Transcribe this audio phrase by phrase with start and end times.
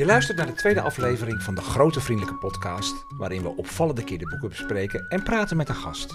[0.00, 4.48] Je luistert naar de tweede aflevering van de Grote Vriendelijke Podcast, waarin we opvallende kinderboeken
[4.48, 6.14] bespreken en praten met een gast.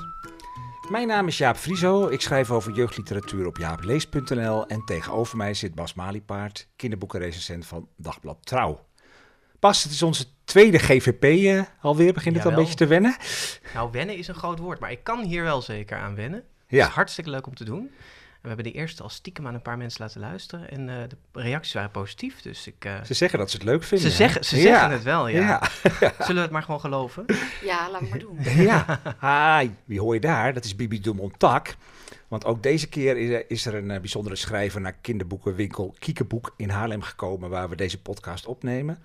[0.90, 5.76] Mijn naam is Jaap Frieso, ik schrijf over jeugdliteratuur op jaaplees.nl en tegenover mij zit
[5.76, 8.86] Bas Maliepaard, kinderboekenrecensent van Dagblad Trouw.
[9.60, 13.16] Bas, het is onze tweede GVP uh, alweer, begint het al een beetje te wennen?
[13.74, 16.44] Nou, wennen is een groot woord, maar ik kan hier wel zeker aan wennen.
[16.68, 16.80] Ja.
[16.80, 17.92] Het is hartstikke leuk om te doen.
[18.46, 20.72] We hebben de eerste al stiekem aan een paar mensen laten luisteren.
[20.72, 22.42] En uh, de reacties waren positief.
[22.42, 24.10] Dus ik, uh, ze zeggen dat ze het leuk vinden.
[24.10, 24.62] Ze, zeggen, ze ja.
[24.62, 25.40] zeggen het wel, ja.
[25.40, 25.62] ja.
[26.20, 27.26] Zullen we het maar gewoon geloven?
[27.64, 28.38] Ja, laat maar doen.
[28.70, 29.00] ja.
[29.60, 30.54] Hi, wie hoor je daar?
[30.54, 31.76] Dat is Bibi de Montac.
[32.28, 36.54] Want ook deze keer is er, is er een uh, bijzondere schrijver naar kinderboekenwinkel Kiekeboek
[36.58, 39.00] in Haarlem gekomen, waar we deze podcast opnemen.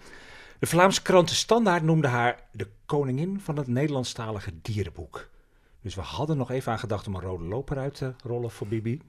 [0.58, 5.28] De Vlaamse krant De Standaard noemde haar de koningin van het Nederlandstalige dierenboek.
[5.82, 8.66] Dus we hadden nog even aan gedacht om een rode loper uit te rollen voor
[8.66, 9.00] Bibi.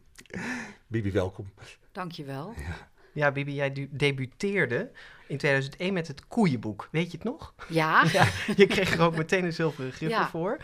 [0.87, 1.51] Bibi, welkom.
[1.91, 2.53] Dankjewel.
[2.57, 2.89] Ja.
[3.13, 4.91] Ja, Bibi, jij debuteerde
[5.27, 6.87] in 2001 met het koeienboek.
[6.91, 7.53] Weet je het nog?
[7.67, 8.05] Ja.
[8.13, 10.29] ja je kreeg er ook meteen een zilveren griffel ja.
[10.29, 10.57] voor.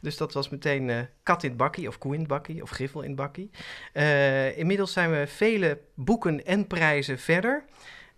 [0.00, 2.70] Dus dat was meteen uh, kat in het bakkie, of koe in het bakkie, of
[2.70, 3.50] griffel in het bakkie.
[3.94, 7.64] Uh, inmiddels zijn we vele boeken en prijzen verder.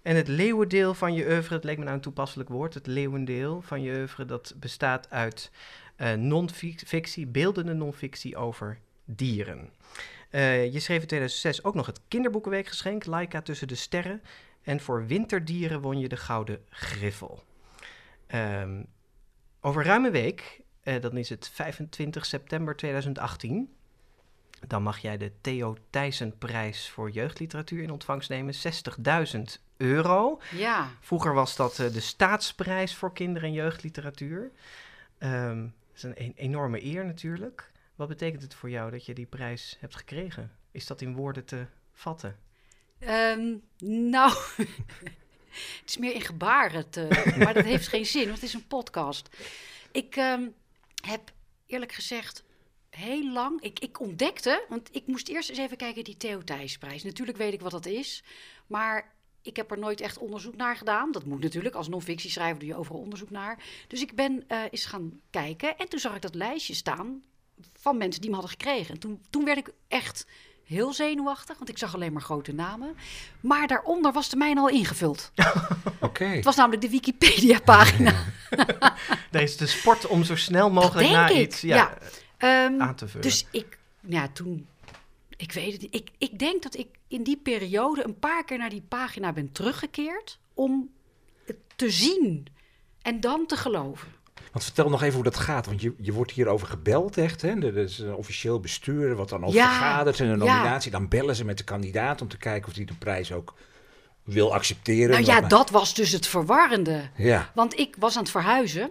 [0.02, 3.62] En het leeuwendeel van je oeuvre, het leek me nou een toepasselijk woord, het leeuwendeel
[3.62, 5.50] van je oeuvre, dat bestaat uit
[5.96, 9.70] uh, non-fictie, beeldende non-fictie over dieren.
[10.34, 14.22] Uh, je schreef in 2006 ook nog het kinderboekenweekgeschenk, Laika tussen de sterren.
[14.62, 17.44] En voor winterdieren won je de Gouden Griffel.
[18.34, 18.86] Um,
[19.60, 23.74] over ruim een week, uh, dan is het 25 september 2018,
[24.66, 28.54] dan mag jij de Theo Thijssenprijs voor jeugdliteratuur in ontvangst nemen.
[29.34, 29.40] 60.000
[29.76, 30.40] euro.
[30.50, 30.90] Ja.
[31.00, 34.50] Vroeger was dat uh, de staatsprijs voor kinder- en jeugdliteratuur.
[35.18, 37.72] Um, dat is een, een enorme eer natuurlijk.
[37.94, 40.56] Wat betekent het voor jou dat je die prijs hebt gekregen?
[40.70, 42.38] Is dat in woorden te vatten?
[43.00, 43.62] Um,
[44.10, 44.32] nou,
[45.80, 48.66] het is meer in gebaren, te, maar dat heeft geen zin, want het is een
[48.66, 49.28] podcast.
[49.92, 50.54] Ik um,
[51.06, 51.32] heb
[51.66, 52.44] eerlijk gezegd
[52.90, 57.02] heel lang, ik, ik ontdekte, want ik moest eerst eens even kijken die Theo Thijsprijs.
[57.02, 58.24] Natuurlijk weet ik wat dat is,
[58.66, 61.12] maar ik heb er nooit echt onderzoek naar gedaan.
[61.12, 63.64] Dat moet natuurlijk, als non-fictieschrijver doe je overal onderzoek naar.
[63.88, 67.22] Dus ik ben uh, eens gaan kijken en toen zag ik dat lijstje staan
[67.80, 68.94] van mensen die me hadden gekregen.
[68.94, 70.26] En toen, toen werd ik echt
[70.64, 72.96] heel zenuwachtig, want ik zag alleen maar grote namen.
[73.40, 75.30] Maar daaronder was de mijne al ingevuld.
[75.34, 76.04] Oké.
[76.04, 76.34] Okay.
[76.36, 78.14] Het was namelijk de Wikipedia-pagina.
[79.30, 81.36] Daar is de sport om zo snel mogelijk naar ik.
[81.36, 81.96] iets ja,
[82.38, 82.64] ja.
[82.64, 83.22] Um, aan te vullen.
[83.22, 84.66] Dus ik, ja, toen,
[85.36, 85.94] ik weet het niet.
[85.94, 89.52] Ik, ik denk dat ik in die periode een paar keer naar die pagina ben
[89.52, 90.90] teruggekeerd om
[91.44, 92.46] het te zien
[93.02, 94.08] en dan te geloven.
[94.54, 97.42] Want vertel nog even hoe dat gaat, want je, je wordt hierover gebeld echt.
[97.42, 97.48] Hè?
[97.48, 100.90] Er is een officieel bestuur wat dan Ja, vergadert en een nominatie.
[100.92, 100.98] ja.
[100.98, 103.54] Dan bellen ze met de kandidaat om te kijken of hij de prijs ook
[104.22, 105.10] wil accepteren.
[105.10, 107.08] Nou ja, maar- dat was dus het verwarrende.
[107.16, 108.90] Ja, Want ik was aan het verhuizen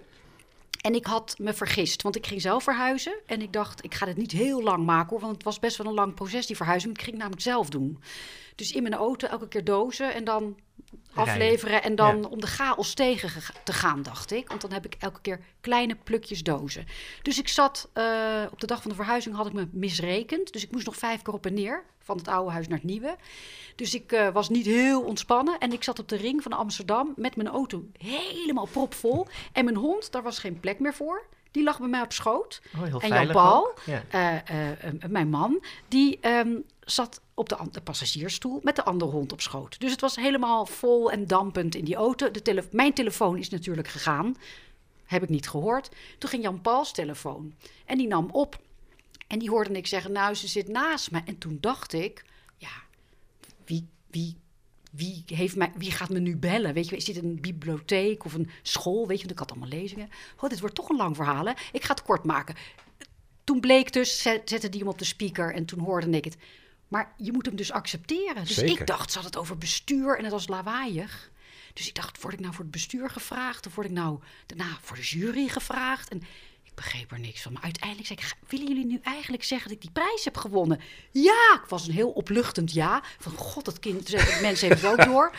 [0.81, 2.01] en ik had me vergist.
[2.01, 5.09] Want ik ging zelf verhuizen en ik dacht, ik ga dit niet heel lang maken
[5.09, 5.19] hoor.
[5.19, 6.93] Want het was best wel een lang proces, die verhuizing.
[6.93, 7.99] Ik ging het namelijk zelf doen.
[8.55, 10.55] Dus in mijn auto elke keer dozen en dan.
[11.15, 11.83] Afleveren.
[11.83, 12.27] En dan Ja.
[12.27, 14.47] om de chaos tegen ge- te gaan, dacht ik.
[14.47, 16.85] Want dan heb ik elke keer kleine plukjes dozen.
[17.21, 20.53] Dus ik zat, eh, op de dag van de verhuizing had ik me misrekend.
[20.53, 21.83] Dus ik moest nog vijf keer op en neer.
[21.99, 23.15] Van het oude huis naar het nieuwe.
[23.75, 25.57] Dus ik eh, was niet heel ontspannen.
[25.59, 29.27] En ik zat op de ring van Amsterdam met mijn auto helemaal propvol.
[29.53, 31.25] En mijn hond, daar was geen plek meer voor.
[31.51, 32.61] Die lag bij mij op schoot.
[32.77, 33.73] Oh, en Jan Paul.
[33.85, 34.03] Ja.
[34.45, 39.79] eh, mijn man, die ehm, zat op de, passagiersstoel met de andere hond op schoot.
[39.79, 42.31] Dus het was helemaal vol en dampend in die auto.
[42.31, 44.35] De mijn telefoon is natuurlijk gegaan.
[45.05, 45.89] Heb ik niet gehoord.
[46.17, 47.53] Toen ging Jan Pauls telefoon.
[47.85, 48.61] En die nam op.
[49.27, 51.21] En die hoorde ik zeggen, nou, ze zit naast me.
[51.25, 52.25] En toen dacht ik,
[52.57, 52.83] ja,
[53.65, 54.37] wie, wie,
[54.91, 56.73] wie, heeft mij, wie gaat me nu bellen?
[56.73, 59.07] Weet je, is dit een bibliotheek of een school?
[59.07, 60.09] Weet je, want ik had allemaal lezingen.
[60.39, 61.53] Oh, dit wordt toch een lang verhaal, hè?
[61.71, 62.55] Ik ga het kort maken.
[63.43, 66.37] Toen bleek dus, zet- zette die hem op de speaker en toen hoorde ik het.
[66.87, 68.45] Maar je moet hem dus accepteren.
[68.45, 68.81] Dus Zeker.
[68.81, 71.31] ik dacht, ze had het over bestuur en het was lawaaiig.
[71.73, 73.67] Dus ik dacht, word ik nou voor het bestuur gevraagd?
[73.67, 76.09] Of word ik nou daarna voor de jury gevraagd?
[76.09, 76.21] En
[76.75, 77.53] ik begreep er niks van.
[77.53, 80.37] Maar uiteindelijk zei ik, "Ga- willen jullie nu eigenlijk zeggen dat ik die prijs heb
[80.37, 80.79] gewonnen?
[81.11, 83.01] Ja, ik was een heel opluchtend ja.
[83.19, 85.31] Van god, dat kind, dat mensen heeft het ook door.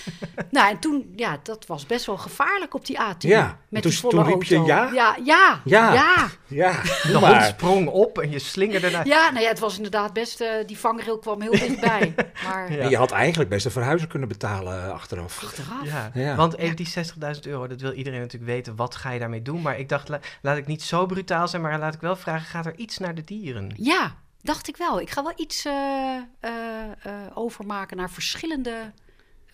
[0.50, 3.16] nou, en toen, ja, dat was best wel gevaarlijk op die A10.
[3.18, 4.70] Ja, met toen- die volle toen riep je auto.
[4.72, 4.90] ja?
[4.92, 5.92] Ja, ja, Ja.
[5.94, 6.30] ja.
[6.46, 9.06] ja, De hond sprong op en je slingerde naar...
[9.06, 12.14] Ja, nou ja, het was inderdaad best, eh, die vangrail kwam heel dichtbij.
[12.44, 12.88] Maar Ja.
[12.88, 15.44] Je had eigenlijk best een verhuizer kunnen betalen eh, achteraf.
[15.44, 15.84] achteraf.
[15.84, 16.36] Ja, Ja.
[16.36, 16.88] want even die
[17.34, 18.76] 60.000 euro, dat wil iedereen natuurlijk weten.
[18.76, 19.62] Wat ga je daarmee doen?
[19.62, 22.46] Maar ik dacht, la- laat ik niet zo brutaal zijn, maar laat ik wel vragen,
[22.46, 23.72] gaat er iets naar de dieren?
[23.76, 25.00] Ja, dacht ik wel.
[25.00, 28.92] Ik ga wel iets eh, eh, eh, overmaken naar verschillende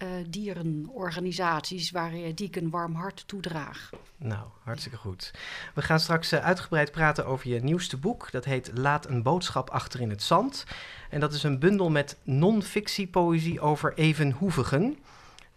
[0.02, 3.90] uh, dierenorganisaties waar, die ik een warm hart toedraag.
[4.16, 5.30] Nou, hartstikke goed.
[5.74, 8.30] We gaan straks uitgebreid praten over je nieuwste boek.
[8.30, 10.64] Dat heet Laat een boodschap achter in het zand.
[11.10, 14.98] En dat is een bundel met non-fictiepoëzie over evenhoevigen.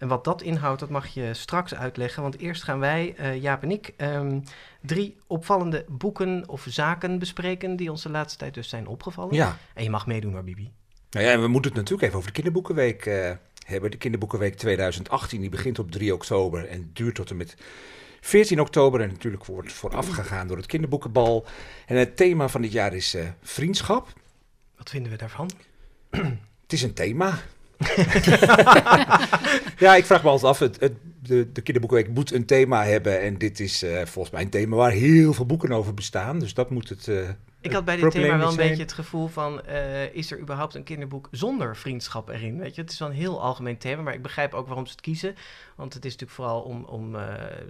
[0.01, 2.21] En wat dat inhoudt, dat mag je straks uitleggen.
[2.21, 4.43] Want eerst gaan wij, uh, Jaap en ik, um,
[4.81, 9.35] drie opvallende boeken of zaken bespreken die ons de laatste tijd dus zijn opgevallen.
[9.35, 9.57] Ja.
[9.73, 10.71] En je mag meedoen hoor, Bibi.
[11.09, 13.31] Nou ja, en we moeten het natuurlijk even over de kinderboekenweek uh,
[13.65, 13.91] hebben.
[13.91, 17.55] De kinderboekenweek 2018, die begint op 3 oktober en duurt tot en met
[18.21, 19.01] 14 oktober.
[19.01, 21.45] En natuurlijk wordt voorafgegaan door het kinderboekenbal.
[21.85, 24.13] En het thema van dit jaar is uh, vriendschap.
[24.77, 25.51] Wat vinden we daarvan?
[26.61, 27.39] het is een thema.
[29.85, 30.59] ja, ik vraag me altijd af.
[30.59, 33.21] Het, het, de, de kinderboekenweek moet een thema hebben.
[33.21, 36.39] En dit is uh, volgens mij een thema waar heel veel boeken over bestaan.
[36.39, 37.07] Dus dat moet het.
[37.07, 37.29] Uh,
[37.61, 38.67] ik had bij dit thema wel een zijn.
[38.67, 42.57] beetje het gevoel van: uh, is er überhaupt een kinderboek zonder vriendschap erin?
[42.57, 44.91] Weet je, het is wel een heel algemeen thema, maar ik begrijp ook waarom ze
[44.91, 45.35] het kiezen.
[45.75, 47.15] Want het is natuurlijk vooral om, om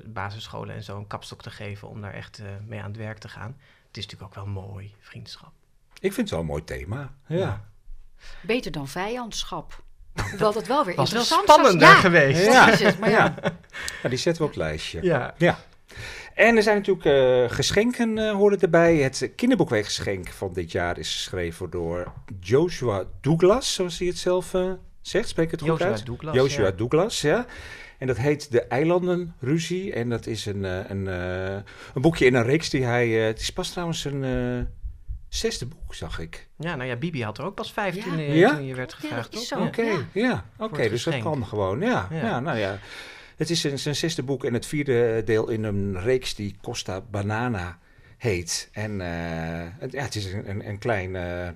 [0.06, 3.30] basisscholen en zo een kapstok te geven om daar echt mee aan het werk te
[3.30, 3.58] gaan.
[3.88, 5.52] Het is natuurlijk ook wel mooi, vriendschap.
[5.94, 7.14] Ik vind het wel een mooi thema.
[7.28, 7.38] ja.
[7.38, 7.70] ja.
[8.42, 9.84] Beter dan vijandschap.
[10.30, 11.96] Hoewel dat wel weer was interessant wel spannender was.
[11.96, 12.46] Ja, geweest.
[12.46, 12.70] Ja.
[12.70, 13.36] Het, maar ja.
[14.04, 14.10] ja.
[14.10, 15.00] die zetten we op het lijstje.
[15.04, 15.34] Ja.
[15.38, 15.60] ja.
[16.34, 18.96] En er zijn natuurlijk uh, geschenken uh, horen erbij.
[18.96, 24.72] Het kinderboekweekgeschenk van dit jaar is geschreven door Joshua Douglas, zoals hij het zelf uh,
[25.02, 25.30] zegt.
[25.30, 26.06] Spreek het goed Joshua uit?
[26.06, 26.72] Douglas, Joshua ja.
[26.72, 27.46] Douglas, ja.
[27.98, 29.94] En dat heet De Eilandenruzie.
[29.94, 31.06] En dat is een, een,
[31.94, 33.10] een boekje in een reeks die hij...
[33.10, 34.24] het is pas trouwens een
[35.34, 36.48] zesde boek, zag ik.
[36.58, 38.04] Ja, nou ja, Bibi had er ook pas vijf Ja.
[38.04, 38.56] toen, eh, Ja?
[38.56, 39.52] toen je werd gevraagd.
[39.58, 40.06] Oké, Ja.
[40.12, 41.80] ja, oké, dus dat kan gewoon.
[41.80, 42.18] Ja, ja.
[42.22, 42.40] Ja.
[42.40, 42.80] nou ja.
[43.36, 47.02] Het is zijn, zijn zesde boek en het vierde deel in een reeks die Costa
[47.02, 47.80] Banana
[48.18, 48.70] heet.
[48.72, 51.50] En eh, het, ja, het is een, een, een klein, eh,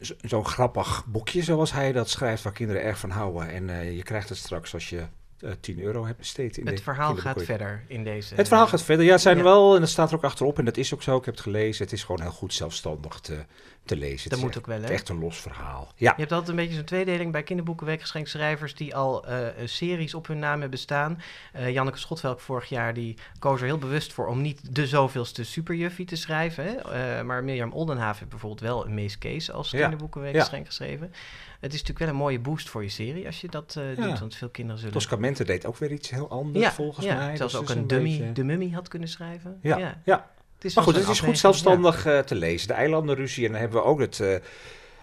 [0.00, 3.48] zo- zo'n grappig boekje zoals hij dat schrijft, waar kinderen erg van houden.
[3.50, 5.02] En eh, je krijgt het straks als je
[5.40, 6.56] eh 10 euro hebt besteed.
[6.58, 8.34] In Het de verhaal gaat verder in deze.
[8.34, 9.04] Het verhaal gaat verder.
[9.04, 9.42] Ja, het zijn Ja.
[9.42, 11.16] wel, en dat staat er ook achterop, en dat is ook zo.
[11.16, 11.84] Ik heb het gelezen.
[11.84, 13.44] Het is gewoon heel goed zelfstandig te,
[13.88, 14.30] te lezen.
[14.30, 14.86] Dat moet echt, ook wel, hè?
[14.88, 15.92] echt een los verhaal.
[15.96, 16.10] Ja.
[16.14, 20.38] Je hebt altijd een beetje zo'n tweedeling bij kinderboekenweekgeschenkschrijvers die al eh, series op hun
[20.38, 21.20] naam hebben staan.
[21.52, 25.44] Eh, Janneke Schotvelk vorig jaar die koos er heel bewust voor om niet de zoveelste
[25.44, 26.64] superjuffie te schrijven.
[26.64, 27.24] Hè?
[27.24, 31.12] Maar Mirjam Oldenhaven heeft bijvoorbeeld wel een Mees Kees als Ja, kinderboekenweekgeschenk geschreven.
[31.60, 34.06] Het is natuurlijk wel een mooie boost voor je serie als je dat Ja.
[34.06, 34.94] doet, want veel kinderen zullen...
[34.94, 37.36] Tosca Mente deed ook weer iets heel anders, ja, volgens ja, mij.
[37.36, 39.58] zelfs Dus ook een, dummy, beetje- de mummy had kunnen schrijven.
[39.62, 40.30] Ja, ja.
[40.58, 40.64] Ja.
[40.64, 41.40] Het is Maar goed, het is goed ja.
[41.40, 42.68] zelfstandig eh, te lezen.
[42.68, 43.46] De eilandenruzie.
[43.46, 44.36] En dan hebben we ook het eh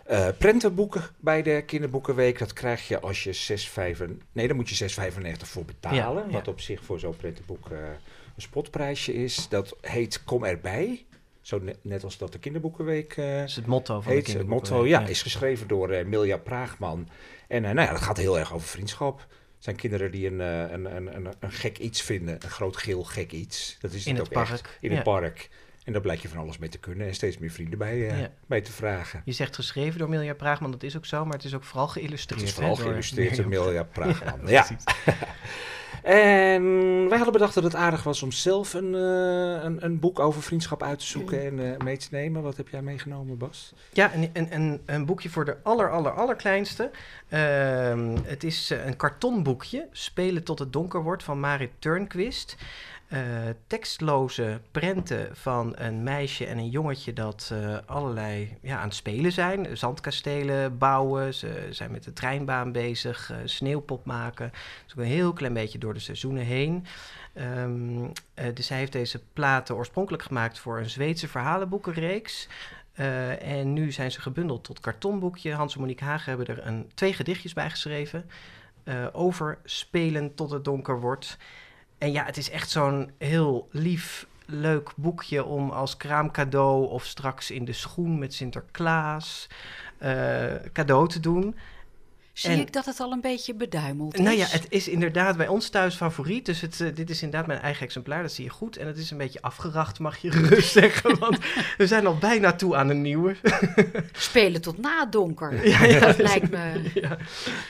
[0.06, 2.40] eh, prentenboeken bij de kinderboekenweek.
[2.40, 3.58] Dat krijg je als je
[4.08, 4.18] 6,95...
[4.32, 5.98] Nee, daar moet je 6,95 voor betalen.
[5.98, 6.32] Ja, ja.
[6.32, 9.50] Wat op zich voor zo'n prentenboek een spotprijsje is.
[9.50, 11.06] Dat heet Kom erbij.
[11.42, 14.18] Zo net, net als dat de kinderboekenweek Dat is het motto van de heet.
[14.18, 17.10] Het kinderboekenweek, motto, ja, is geschreven door Milja Praagman.
[17.48, 19.28] En nou ja, dat gaat heel erg over vriendschap.
[19.66, 22.36] Het zijn kinderen die een, eh, een, een, een, een gek iets vinden.
[22.44, 23.78] Een groot geel gek iets.
[23.80, 24.78] Dat is In het ook echt.
[24.80, 24.96] In ja.
[24.96, 25.50] het park.
[25.86, 27.08] En daar blijkt je van alles mee te kunnen.
[27.08, 28.30] En steeds meer vrienden bij, eh, Ja.
[28.46, 29.22] bij te vragen.
[29.26, 31.88] Je zegt geschreven door Milja Praagman, dat is ook zo, maar het is ook vooral
[31.88, 32.42] geïllustreerd.
[32.42, 33.48] Het is vooral geïllustreerd door.
[33.48, 34.40] Milja Praagman.
[34.46, 34.68] ja.
[36.06, 36.64] En
[37.08, 40.42] wij hadden bedacht dat het aardig was om zelf een, eh, een, een boek over
[40.42, 42.42] vriendschap uit te zoeken en eh, mee te nemen.
[42.42, 43.74] Wat heb jij meegenomen, Bas?
[43.94, 46.92] Ja, een, een, een, een boekje voor de aller, aller, allerkleinste.
[47.30, 52.56] Ehm, het is een kartonboekje, Spelen tot het donker wordt, van Marit Turnquist.
[53.08, 53.22] Eh,
[53.68, 59.32] tekstloze prenten van een meisje en een jongetje dat eh, allerlei ja, aan het spelen
[59.32, 59.78] zijn.
[59.78, 64.52] Zandkastelen bouwen, ze zijn met de treinbaan bezig, eh, sneeuwpop maken.
[64.84, 66.86] Dus ook een heel klein beetje door de seizoenen heen.
[67.34, 72.48] Ehm, eh, dus hij heeft deze platen oorspronkelijk gemaakt voor een Zweedse verhalenboekenreeks.
[73.40, 75.54] En nu zijn ze gebundeld tot kartonboekje.
[75.54, 78.30] Hans en Monique Hagen hebben er een, twee gedichtjes bij geschreven.
[79.12, 81.38] over spelen tot het donker wordt.
[81.98, 87.52] En ja, het is echt zo'n heel lief, leuk boekje om als kraamcadeau of straks
[87.52, 89.50] in de schoen met Sinterklaas
[89.98, 91.56] eh, cadeau te doen.
[92.36, 94.20] Zie En- ik dat het al een beetje beduimeld is?
[94.20, 96.46] Nou ja, het is inderdaad bij ons thuis favoriet.
[96.46, 98.78] Dus het, eh, dit is inderdaad mijn eigen exemplaar, dat zie je goed.
[98.78, 101.20] En het is een beetje afgeracht, mag je gerust zeggen.
[101.20, 101.38] Want
[101.78, 103.36] we zijn al bijna toe aan een nieuwe.
[104.12, 105.68] Spelen tot na het donker.
[105.68, 106.92] Ja, ja, dat dus- lijkt me...
[106.94, 107.18] ja.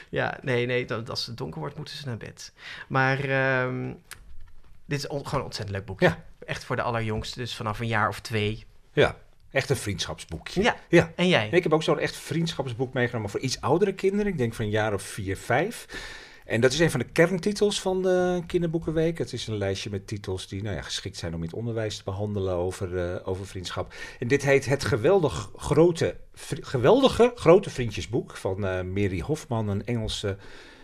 [0.09, 2.53] ja, nee, nee, dat, als het donker wordt, moeten ze naar bed.
[2.87, 3.93] Maar ehm,
[4.85, 6.07] dit is on- gewoon een ontzettend leuk boekje.
[6.07, 6.23] Ja.
[6.45, 8.65] Echt voor de allerjongste, dus vanaf een jaar of twee.
[8.93, 9.15] Ja,
[9.55, 10.61] echt een vriendschapsboekje.
[10.61, 11.11] Ja, Ja.
[11.15, 11.49] en jij?
[11.51, 14.27] Ik heb ook zo'n echt vriendschapsboek meegenomen voor iets oudere kinderen.
[14.27, 15.87] Ik denk van een jaar of vier, vijf.
[16.45, 19.17] En dat is een van de kerntitels van de Kinderboekenweek.
[19.17, 21.97] Het is een lijstje met titels die nou ja, geschikt zijn om in het onderwijs
[21.97, 23.93] te behandelen over, eh, over vriendschap.
[24.19, 26.15] En dit heet Het geweldig grote,
[26.61, 30.37] geweldige grote vriendjesboek van eh Mary Hofman, een Engelse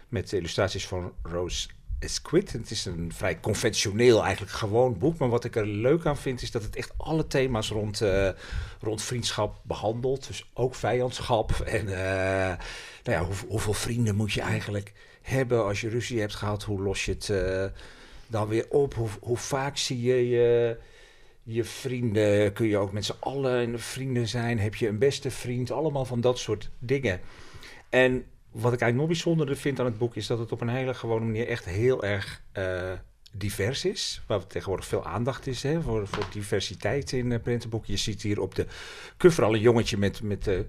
[0.07, 1.67] met illustraties van Rose
[2.01, 2.51] Esquit.
[2.51, 5.17] Het is een vrij conventioneel, eigenlijk gewoon boek.
[5.17, 8.29] Maar wat ik er leuk aan vind, is dat het echt alle thema's rond, uh,
[8.79, 10.27] rond vriendschap behandelt.
[10.27, 11.51] Dus ook vijandschap.
[11.51, 11.95] En uh,
[13.03, 16.63] nou ja, hoe, hoeveel vrienden moet je eigenlijk hebben als je ruzie hebt gehad?
[16.63, 17.65] Hoe los je het uh,
[18.27, 18.93] dan weer op?
[18.93, 20.77] Hoe, hoe vaak zie je je
[21.43, 25.71] je vrienden, kun je ook met z'n allen vrienden zijn, heb je een beste vriend,
[25.71, 27.19] allemaal van dat soort dingen.
[27.89, 30.69] En wat ik eigenlijk nog bijzonderder vind aan het boek is dat het op een
[30.69, 32.91] hele gewone manier echt heel erg uh,
[33.31, 34.21] divers is.
[34.27, 37.93] Waar tegenwoordig veel aandacht is hè, voor, voor diversiteit in uh, printenboeken.
[37.93, 38.65] Je ziet hier op de
[39.17, 40.59] cover al een jongetje met, met uh,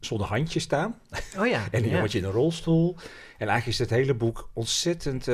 [0.00, 1.00] zonder handje staan.
[1.38, 1.68] Oh ja.
[1.70, 1.94] en een ja.
[1.94, 2.96] jongetje in een rolstoel.
[3.38, 5.26] En eigenlijk is het hele boek ontzettend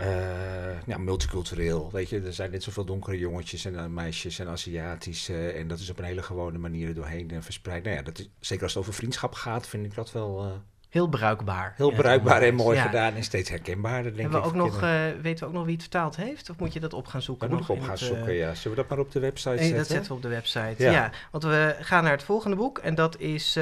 [0.00, 1.90] uh, ja, multicultureel.
[1.92, 5.28] Weet je, er zijn net zoveel donkere jongetjes en uh, meisjes en Aziatisch.
[5.28, 7.84] Uh, en dat is op een hele gewone manier er doorheen verspreid.
[7.84, 10.62] Nou ja, dat is, zeker als het over vriendschap gaat, vind ik dat wel.
[10.88, 11.74] heel bruikbaar.
[11.76, 12.82] Heel ja, bruikbaar en mooi ja.
[12.82, 14.02] gedaan en steeds herkenbaar.
[14.02, 14.80] Denk Hebben we ik, ook nog,
[15.22, 16.50] weten we ook nog wie het vertaald heeft?
[16.50, 17.48] Of moet je dat op gaan zoeken?
[17.48, 18.54] Dat moet ik op gaan het, zoeken, ja.
[18.54, 19.78] Zullen we dat maar op de website nee, zetten?
[19.78, 20.90] Dat zetten we op de website, ja.
[20.90, 21.10] ja.
[21.30, 22.78] Want we gaan naar het volgende boek.
[22.78, 23.58] En dat is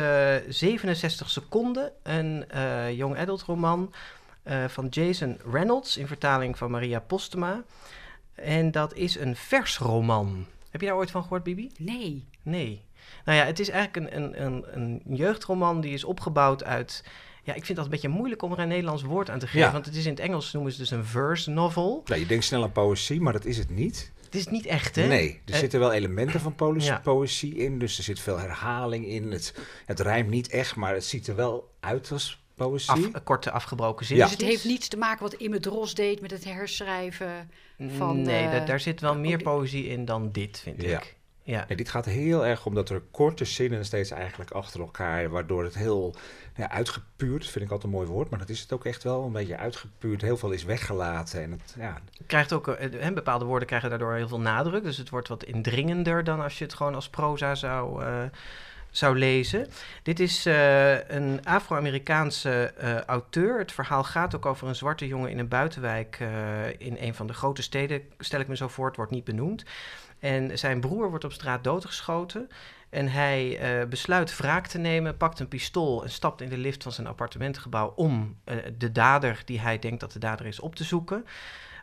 [0.49, 1.93] 67 seconden.
[2.03, 2.45] Een
[2.95, 3.93] young adult roman
[4.45, 7.65] uh, van Jason Reynolds in vertaling van Maria Postema.
[8.35, 10.47] En dat is een versroman.
[10.71, 11.71] Heb je daar ooit van gehoord, Bibi?
[11.79, 12.29] Nee.
[12.43, 12.85] Nee.
[13.25, 17.05] Nou ja, het is eigenlijk een, een, een, een jeugdroman die is opgebouwd uit...
[17.43, 19.61] Ja, ik vind dat een beetje moeilijk om er een Nederlands woord aan te geven.
[19.61, 19.73] Ja.
[19.73, 22.03] Want het is in het Engels noemen ze dus een verse novel.
[22.05, 24.13] Ja, je denkt snel aan poëzie, maar dat is het niet.
[24.25, 25.07] Het is niet echt, hè?
[25.07, 27.01] Nee, er Eh, zitten wel elementen van poëzie, ja.
[27.03, 27.79] poëzie in.
[27.79, 29.33] Dus er zit veel herhaling in.
[29.33, 29.55] Het,
[29.87, 32.91] het rijmt niet echt, maar het ziet er wel uit als poëzie.
[32.91, 34.17] Af, een korte afgebroken zin.
[34.17, 34.23] Ja.
[34.23, 37.51] Dus het heeft niets te maken wat Imme Dros deed met het herschrijven
[37.97, 38.23] van...
[38.23, 40.99] nee, eh, da- daar zit wel meer poëzie in dan dit, vind Ja.
[41.01, 41.17] ik.
[41.47, 41.65] Ja.
[41.69, 45.65] Nee, dit gaat heel erg om dat er korte zinnen steeds eigenlijk achter elkaar, waardoor
[45.65, 46.15] het heel
[46.57, 49.25] ja, uitgepuurd, vind ik altijd een mooi woord, maar dat is het ook echt wel,
[49.25, 50.23] een beetje uitgepuurd.
[50.23, 54.15] Heel veel is weggelaten en het, ja, krijgt ook, eh, hè, bepaalde woorden krijgen daardoor
[54.15, 54.83] heel veel nadruk.
[54.83, 58.23] Dus het wordt wat indringender dan als je het gewoon als proza zou, eh,
[58.97, 59.67] zou lezen.
[60.03, 63.59] Dit is eh, een Afro-Amerikaanse eh, auteur.
[63.59, 66.29] Het verhaal gaat ook over een zwarte jongen in een buitenwijk eh,
[66.79, 68.03] in een van de grote steden.
[68.19, 69.65] Stel ik me zo voor, het wordt niet benoemd.
[70.19, 72.49] En zijn broer wordt op straat doodgeschoten.
[72.91, 73.59] En hij
[73.89, 77.93] besluit wraak te nemen, pakt een pistool en stapt in de lift van zijn appartementengebouw
[77.97, 78.37] om
[78.79, 81.25] de dader, die hij denkt dat de dader is, op te zoeken.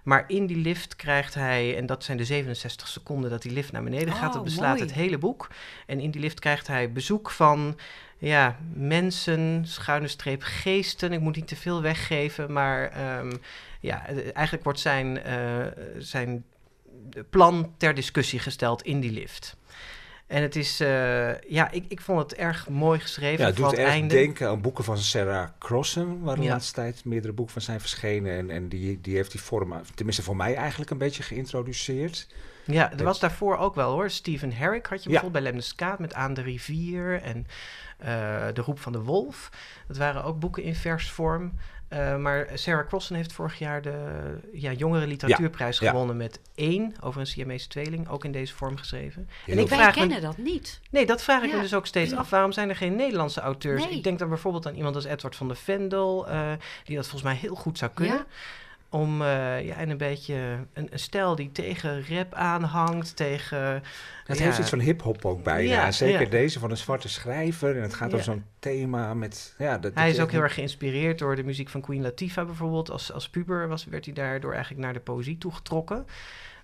[0.04, 3.72] Maar in die lift krijgt hij, en dat zijn de 67 seconden dat die lift
[3.72, 4.82] naar beneden gaat, Oh, dat beslaat mooi.
[4.82, 5.50] het hele boek.
[5.86, 7.78] En in die lift krijgt hij bezoek van
[8.18, 11.14] ja, mensen, schuine streep geesten.
[11.14, 13.32] Ik moet niet te veel weggeven, maar ehm,
[13.80, 15.66] ja, eh, eigenlijk wordt zijn, eh,
[15.98, 16.44] zijn
[17.30, 19.56] plan ter discussie gesteld in die lift.
[20.32, 23.40] En het is, eh, ja, ik, ik vond het erg mooi geschreven.
[23.40, 24.16] ja het doet erg einde.
[24.16, 26.50] denken aan boeken van Sarah Crossen, waar de Ja.
[26.52, 28.38] laatste tijd meerdere boeken van zijn verschenen.
[28.38, 32.28] En, en die, die heeft die vorm, tenminste voor mij eigenlijk een beetje geïntroduceerd.
[32.66, 34.10] Ja, er was daarvoor ook wel hoor.
[34.10, 35.14] Stephen Herrick had je Ja.
[35.16, 37.48] bijvoorbeeld bij Lemneskaat met Aan de Rivier en
[37.98, 38.08] eh,
[38.54, 39.50] De Roep van de Wolf.
[39.88, 41.54] Dat waren ook boeken in versvorm.
[41.92, 43.94] Eh, maar Sarah Crossen heeft vorig jaar de
[44.54, 45.92] ja, Jongere Literatuurprijs Ja, ja.
[45.92, 49.30] gewonnen met één over een Siamese tweeling, ook in deze vorm geschreven.
[49.46, 50.80] Heel ik Wij vraag me- kennen dat niet.
[50.90, 52.30] Nee, dat vraag ik me dus ook steeds af.
[52.30, 53.84] Waarom zijn er geen Nederlandse auteurs?
[53.86, 53.96] Nee.
[53.98, 56.52] Ik denk dan bijvoorbeeld aan iemand als Edward van der Vendel, eh,
[56.84, 58.26] die dat volgens mij heel goed zou kunnen.
[58.94, 60.36] Om eh, ja, en een beetje
[60.74, 63.84] een, een stijl die tegen rap aanhangt, tegen...
[64.26, 65.72] Het ja, heeft iets van hip-hop ook bijna.
[65.72, 66.30] Ja, Zeker ja.
[66.30, 67.76] deze van een zwarte schrijver.
[67.76, 69.56] En het gaat over zo'n thema met.
[69.58, 72.92] Ja, dat, Hij is ook heel erg geïnspireerd door de muziek van Queen Latifah bijvoorbeeld.
[72.92, 76.06] Als, als puber was, werd hij daardoor eigenlijk naar de poëzie toegetrokken.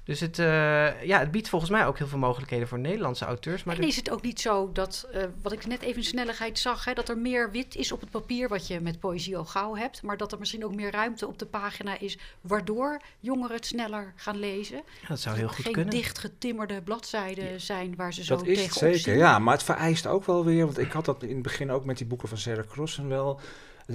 [0.07, 3.63] Dus het, eh, ja, het biedt volgens mij ook heel veel mogelijkheden voor Nederlandse auteurs.
[3.63, 6.59] Maar en is het ook niet zo dat, eh, wat ik net even in snelheid
[6.59, 9.45] zag, hè, dat er meer wit is op het papier, wat je met poëzie al
[9.45, 13.55] gauw hebt, maar dat er misschien ook meer ruimte op de pagina is, waardoor jongeren
[13.55, 14.81] het sneller gaan lezen?
[15.01, 15.93] ja, dat zou heel goed Geen kunnen.
[15.93, 19.17] dichtgetimmerde bladzijden zijn waar ze zo Dat is het tegenop zeker, zien.
[19.17, 19.39] ja.
[19.39, 21.97] Maar het vereist ook wel weer, want ik had dat in het begin ook met
[21.97, 23.39] die boeken van Sarah Crossen wel.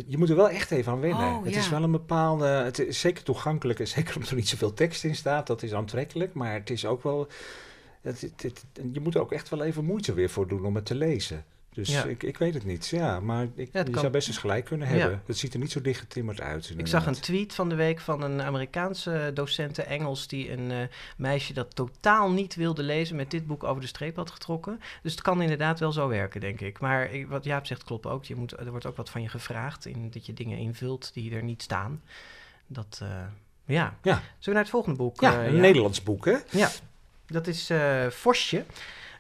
[0.07, 1.35] Je moet er wel echt even aan wennen.
[1.35, 1.59] Oh, het ja.
[1.59, 2.47] is wel een bepaalde.
[2.47, 5.47] Het is zeker toegankelijk en zeker omdat er niet zoveel tekst in staat.
[5.47, 7.27] Dat is aantrekkelijk, maar het is ook wel.
[8.01, 10.75] Het, het- het- je moet er ook echt wel even moeite weer voor doen om
[10.75, 11.45] het te lezen.
[11.75, 12.05] Dus Ja.
[12.05, 12.89] ik, ik weet het niet.
[12.89, 14.95] Ja, maar ik, Ja, het je kan- zou best eens gelijk kunnen Ja.
[14.95, 15.23] hebben.
[15.27, 16.73] Het ziet er niet zo dichtgetimmerd uit.
[16.77, 20.79] Ik zag een tweet van de week van een Amerikaanse docenten Engels die een eh,
[21.17, 24.81] meisje dat totaal niet wilde lezen met dit boek over de streep had getrokken.
[25.03, 26.81] Dus het kan inderdaad wel zo werken, denk ik.
[26.81, 28.25] Maar ik- wat Jaap zegt klopt ook.
[28.25, 31.35] Je moet, er wordt ook wat van je gevraagd in dat je dingen invult die
[31.35, 32.03] er niet staan.
[32.67, 33.09] Dat, eh,
[33.65, 33.97] ja.
[34.03, 34.15] Ja.
[34.15, 35.21] Zullen we naar het volgende boek?
[35.21, 35.61] Ja, eh, een?
[35.61, 36.37] Nederlands boek, hè?
[36.51, 36.71] Ja,
[37.27, 38.65] dat is eh Vosje.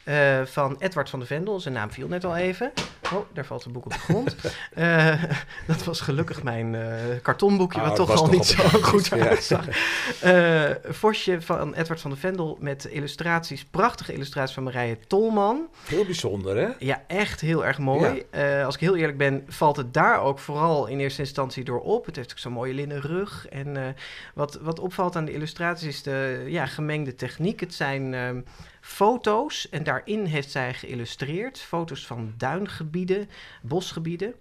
[0.05, 1.61] Uh, van Edward van de Vendel.
[1.61, 2.73] Zijn naam viel net al even.
[3.13, 4.37] Oh, daar valt een boek op de grond.
[4.79, 5.23] Uh,
[5.67, 9.67] dat was gelukkig mijn uh, kartonboekje, wat ah, toch al niet zo goed uitzag.
[10.25, 15.69] Uh, Vosje van Edward van de Vendel met illustraties, prachtige illustraties van Marije Tolman.
[15.85, 16.69] Heel bijzonder, hè?
[16.79, 18.23] Ja, echt heel erg mooi.
[18.65, 22.07] als ik heel eerlijk ben, valt het daar ook vooral in eerste instantie door op.
[22.07, 23.49] Het heeft ook zo'n mooie linnen rug.
[23.49, 23.97] En
[24.35, 27.61] wat, wat opvalt aan de illustraties is de ja, gemengde techniek.
[27.61, 28.41] Het zijn ehm,
[28.85, 31.61] foto's en daarin heeft zij geïllustreerd.
[31.61, 33.31] Foto's van duingebieden,
[33.63, 34.35] bosgebieden.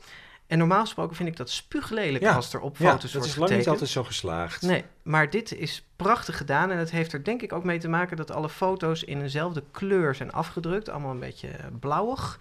[0.48, 3.52] En normaal gesproken vind ik dat spuuglelijk als er op foto's wordt dat is lang
[3.52, 4.62] niet altijd zo geslaagd.
[4.62, 6.72] Nee, maar dit is prachtig gedaan.
[6.72, 9.64] En het heeft er denk ik ook mee te maken dat alle foto's in eenzelfde
[9.72, 10.90] kleur zijn afgedrukt.
[10.90, 12.40] Allemaal een beetje blauwig.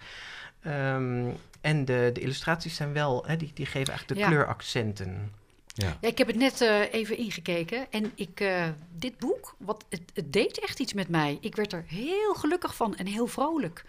[0.61, 1.29] Ehm,
[1.61, 5.31] en de, de illustraties zijn wel, hè, die, die geven eigenlijk de kleuraccenten.
[5.73, 5.97] Ja.
[6.01, 6.07] ja.
[6.07, 10.33] ik heb het net uh, even ingekeken en ik, uh, dit boek, wat, het, het,
[10.33, 11.37] deed echt iets met mij.
[11.41, 13.85] Ik werd er heel gelukkig van en heel vrolijk.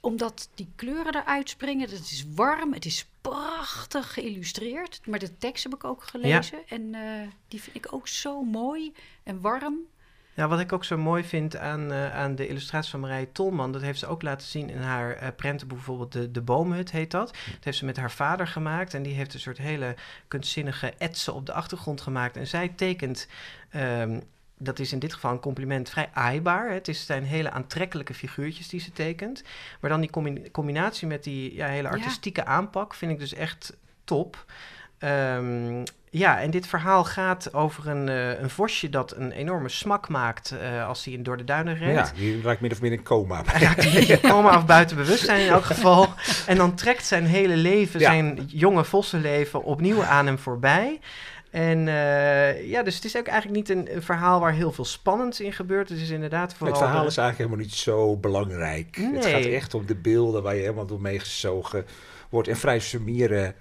[0.00, 1.90] Omdat die kleuren eruit springen.
[1.90, 5.00] Het is warm, het is prachtig geïllustreerd.
[5.06, 6.76] Maar de tekst heb ik ook gelezen ja.
[6.76, 8.92] en uh, die vind ik ook zo mooi
[9.22, 9.78] en warm.
[10.34, 13.72] Ja, wat ik ook zo mooi vind aan, uh, aan de illustratie van Marije Tolman,
[13.72, 17.10] dat heeft ze ook laten zien in haar uh, prentenboek, bijvoorbeeld de, de Boomhut heet
[17.10, 17.28] dat.
[17.28, 19.94] Dat heeft ze met haar vader gemaakt en die heeft een soort hele
[20.28, 22.36] kunstzinnige etsen op de achtergrond gemaakt.
[22.36, 23.28] En zij tekent,
[23.76, 24.22] um,
[24.58, 26.70] dat is in dit geval een compliment, vrij aaibaar.
[26.70, 29.42] Het, is, zijn hele aantrekkelijke figuurtjes die ze tekent.
[29.80, 32.46] Maar dan die combinatie met die ja, hele artistieke ja.
[32.46, 34.44] aanpak vind ik dus echt top.
[34.98, 35.82] Um,
[36.14, 40.54] ja, en dit verhaal gaat over een, uh, een vosje dat een enorme smak maakt
[40.62, 42.08] uh, als hij door de duinen rent.
[42.08, 43.42] Ja, die raakt min of meer in coma.
[43.46, 46.08] Hij raakt een beetje coma of buiten bewustzijn in elk geval.
[46.46, 51.00] En dan trekt zijn hele leven, zijn jonge vossenleven, opnieuw aan hem voorbij.
[51.50, 54.84] En uh, ja, dus het is ook eigenlijk niet een, een, verhaal waar heel veel
[54.84, 55.88] spannends in gebeurt.
[55.88, 56.76] Het is inderdaad vooral...
[56.76, 58.96] Het verhaal is eigenlijk helemaal niet zo belangrijk.
[58.96, 59.14] Nee.
[59.14, 61.86] Het gaat echt om de beelden waar je helemaal door meegezogen
[62.28, 62.48] wordt.
[62.48, 63.54] En vrij summeren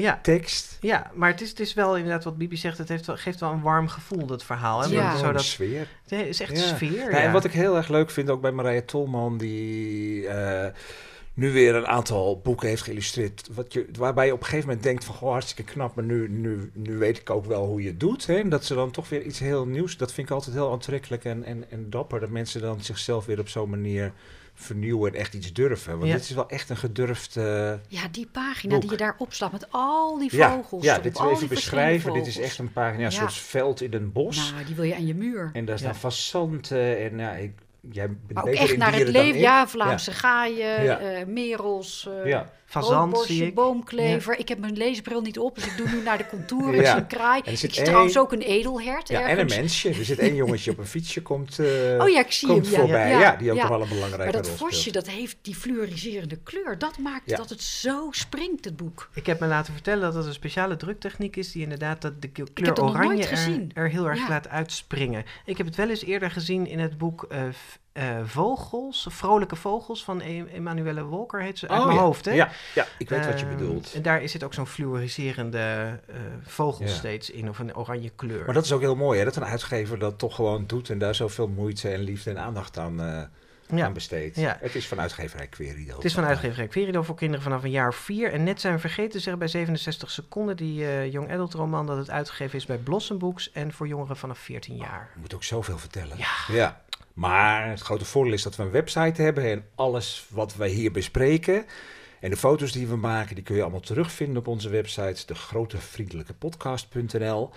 [0.00, 0.18] ja.
[0.22, 0.78] tekst.
[0.80, 3.40] Ja, maar het is, het is wel inderdaad wat Bibi zegt, het heeft wel, geeft
[3.40, 4.82] wel een warm gevoel, dat verhaal.
[4.82, 4.88] Hè?
[4.88, 5.88] Ja, zo dat, sfeer.
[6.08, 7.18] Het is echt sfeer, ja.
[7.18, 10.66] En wat ik heel erg leuk vind, ook bij Marije Tolman, die uh,
[11.34, 14.84] nu weer een aantal boeken heeft geïllustreerd, wat je, waarbij je op een gegeven moment
[14.84, 17.88] denkt van, goh, hartstikke knap, maar nu, nu, nu weet ik ook wel hoe je
[17.88, 18.26] het doet.
[18.26, 18.38] Hè?
[18.38, 21.24] En dat ze dan toch weer iets heel nieuws, dat vind ik altijd heel aantrekkelijk
[21.24, 24.12] en, en, en dapper, dat mensen dan zichzelf weer op zo'n manier
[24.58, 25.98] vernieuwen en echt iets durven.
[25.98, 27.34] Want dit is wel echt een gedurfd.
[27.88, 30.84] ja, die pagina die je daar opslaat met al die vogels.
[30.84, 32.12] Ja, ja dit is even beschrijven.
[32.12, 34.52] Dit is echt een pagina, een soort veld in een bos.
[34.52, 35.50] Nou, die wil je aan je muur.
[35.52, 39.40] En daar staan fazanten en ja, ik, jij bent maar ook echt naar het leven.
[39.40, 42.08] Ja, Vlaamse gaaien, uh, merels.
[42.08, 42.50] Uh, ja.
[42.68, 43.54] Fazant zie ik.
[43.54, 44.38] boomklever.
[44.38, 46.80] Ik heb mijn leesbril niet op, dus ik doe nu naar de contouren.
[46.80, 46.96] ja.
[46.96, 47.42] een kraai.
[47.44, 49.88] ik zie trouwens ook een edelhert Ja, en een mensje.
[49.88, 51.66] Er zit één jongetje op een fietsje komt, uh,
[52.00, 53.10] oh, ja, ik zie komt hem, voorbij.
[53.10, 56.78] Ja, die ook wel een belangrijke Maar dat vosje, dat heeft die fluoriserende kleur.
[56.78, 59.10] Dat maakt dat het zo springt, het boek.
[59.14, 61.52] Ik heb me laten vertellen dat het een speciale druktechniek is...
[61.52, 65.24] die inderdaad dat de kleur oranje er, er, heel erg laat uitspringen.
[65.44, 67.26] Ik heb het wel eens eerder gezien in het boek...
[67.32, 67.38] Uh,
[67.98, 72.24] uh, vogels, vrolijke vogels van e Emanuele Wolker heet ze uit oh, mijn hoofd.
[72.24, 72.32] Hè?
[72.32, 73.92] Ja, ja, ik weet wat je ehm, bedoelt.
[73.94, 78.44] En daar zit ook zo'n fluoriserende uh, vogel steeds in, of een oranje kleur.
[78.44, 79.24] Maar dat is ook heel mooi, hè?
[79.24, 82.78] dat een uitgever dat toch gewoon doet en daar zoveel moeite en liefde en aandacht
[82.78, 83.22] aan, uh,
[83.78, 83.84] ja.
[83.84, 84.36] aan besteedt.
[84.36, 84.58] Ja.
[84.60, 85.94] Het is van uitgeverij Querido.
[85.94, 88.32] Het is van uitgeverij Querido voor kinderen vanaf een jaar of vier.
[88.32, 91.96] En net zijn we vergeten te zeggen bij 67 seconden, die Young Adult roman, dat
[91.96, 95.10] het uitgegeven is bij Blossom Books en voor jongeren vanaf 14 jaar.
[95.14, 96.16] Je moet ook zoveel vertellen.
[96.48, 96.82] Ja.
[97.18, 100.92] Maar het grote voordeel is dat we een website hebben en alles wat wij hier
[100.92, 101.64] bespreken.
[102.20, 107.50] En de foto's die we maken, die kun je allemaal terugvinden op onze website, degrotevriendelijkepodcast.nl.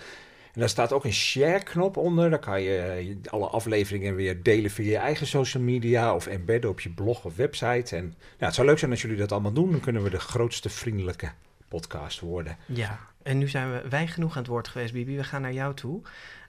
[0.52, 2.30] En daar staat ook een share-knop onder.
[2.30, 6.80] Daar kan je alle afleveringen weer delen via je eigen social media of embedden op
[6.80, 7.96] je blog of website.
[7.96, 9.70] En nou, het zou leuk zijn als jullie dat allemaal doen.
[9.70, 11.30] Dan kunnen we de grootste vriendelijke
[11.68, 12.56] podcast worden.
[12.66, 15.16] Ja, en nu zijn we wij genoeg aan het woord geweest, Bibi.
[15.16, 16.02] We gaan naar jou toe.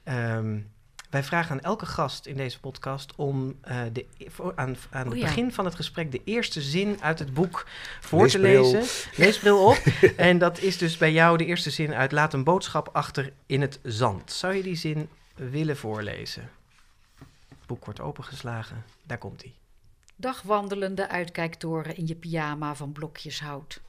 [0.06, 0.72] Um,
[1.14, 5.14] wij vragen aan elke gast in deze podcast om uh, de, voor, aan, aan het
[5.14, 7.68] oh begin van het gesprek de eerste zin uit het boek
[8.02, 8.84] voor te lezen.
[9.24, 9.78] Leesbril op.
[10.18, 13.62] en dat is dus bij jou de eerste zin uit Laat een boodschap achter in
[13.62, 14.32] het zand.
[14.32, 16.50] Zou je die zin willen voorlezen?
[17.50, 18.84] Het boek wordt opengeslagen.
[19.04, 19.54] Daar komt hij.
[20.16, 23.82] Dagwandelende uitkijktoren in je pyjama van blokjes hout.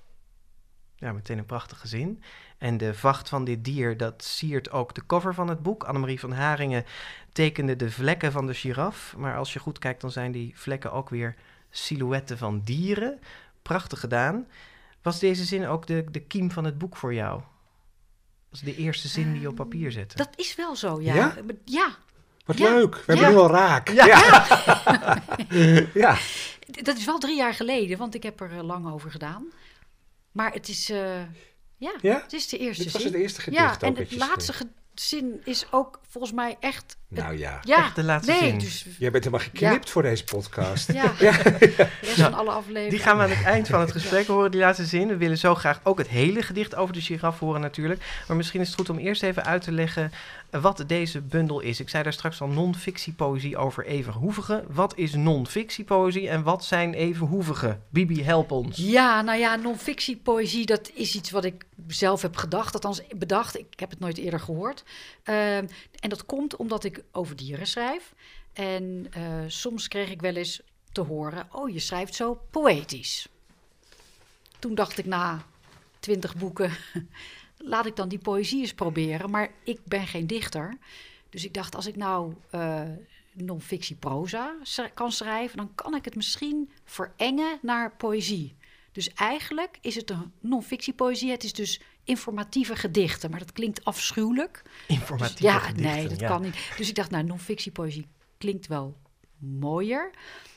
[0.97, 2.23] Ja, meteen een prachtige zin.
[2.59, 5.85] En de vacht van dit dier, dat siert ook de cover van het boek.
[5.85, 6.85] Annemarie van Haringen
[7.33, 9.15] tekende de vlekken van de giraf.
[9.17, 11.35] Maar als je goed kijkt, dan zijn die vlekken ook weer
[11.71, 13.19] silhouetten van dieren.
[13.63, 14.47] Prachtig gedaan.
[15.03, 17.43] Was deze zin ook de, de kiem van het boek voor jou?
[18.51, 20.17] Was de eerste zin die je op papier zette?
[20.17, 21.15] Dat is wel zo, ja.
[21.15, 21.35] Ja?
[21.65, 21.97] ja.
[22.45, 22.71] Wat Ja.
[22.71, 22.95] leuk.
[22.95, 23.89] We hebben nu al raak.
[23.89, 24.07] Ja.
[25.95, 26.17] ja.
[26.83, 29.45] Dat is wel drie jaar geleden, want ik heb er eh, lang over gedaan.
[30.33, 31.21] Maar het is, eh,
[31.77, 32.21] ja, Ja?
[32.23, 33.13] het is de eerste Dit was zin.
[33.13, 34.53] het eerste gedicht Ja, ook en het je laatste
[34.95, 36.97] zin is ook volgens mij echt...
[37.09, 37.61] het- Nou ja.
[37.63, 38.59] ja, Echt de laatste nee, zin.
[38.59, 40.93] Dus, Jij bent helemaal geknipt voor deze podcast.
[40.93, 42.91] ja, de rest van alle afleveringen.
[42.91, 45.09] Die gaan we aan het eind van het gesprek horen, die laatste zin.
[45.09, 48.03] We willen zo graag ook het hele gedicht over de giraf horen natuurlijk.
[48.29, 50.13] Maar misschien is het goed om eerst even uit te leggen
[50.61, 51.81] wat deze bundel is.
[51.81, 54.65] Ik zei daar straks al non-fictiepoëzie over evenhoevigen.
[54.71, 57.83] Wat is non-fictiepoëzie en wat zijn evenhoevigen?
[57.89, 58.77] Bibi, help ons.
[58.77, 62.75] Ja, nou ja, non-fictiepoëzie, dat is iets wat ik zelf heb gedacht.
[62.75, 63.59] Althans, bedacht.
[63.59, 64.85] Ik heb het nooit eerder gehoord.
[65.23, 65.67] Ehm,
[66.01, 68.15] en dat komt omdat ik over dieren schrijf.
[68.53, 70.61] En eh, soms kreeg ik wel eens
[70.93, 71.49] te horen...
[71.53, 73.29] oh, je schrijft zo poëtisch.
[74.59, 75.45] Toen dacht ik na
[75.99, 76.71] twintig boeken...
[77.65, 79.31] laat ik dan die poëzie eens proberen.
[79.31, 80.79] Maar ik ben geen dichter.
[81.31, 82.83] Dus ik dacht, als ik nou eh
[83.35, 84.55] non-fictie proza
[84.95, 85.57] kan schrijven...
[85.57, 88.57] dan kan ik het misschien verengen naar poëzie.
[88.93, 91.31] Dus eigenlijk is het een non-fictie poëzie.
[91.31, 93.31] Het is dus informatieve gedichten.
[93.31, 94.63] Maar dat klinkt afschuwelijk.
[94.89, 96.29] Informatieve Dus ja, gedichten, nee, dat ja.
[96.29, 96.57] kan niet.
[96.77, 98.07] Dus ik dacht, nou, non-fictie poëzie
[98.39, 98.97] klinkt wel
[99.39, 100.11] mooier.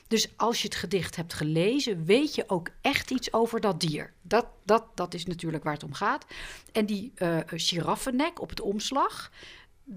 [0.08, 4.12] Dus als je het gedicht hebt gelezen, weet je ook echt iets over dat dier.
[4.22, 6.26] Dat, dat, dat is natuurlijk waar het om gaat.
[6.72, 9.30] En die eh giraffennek op het omslag,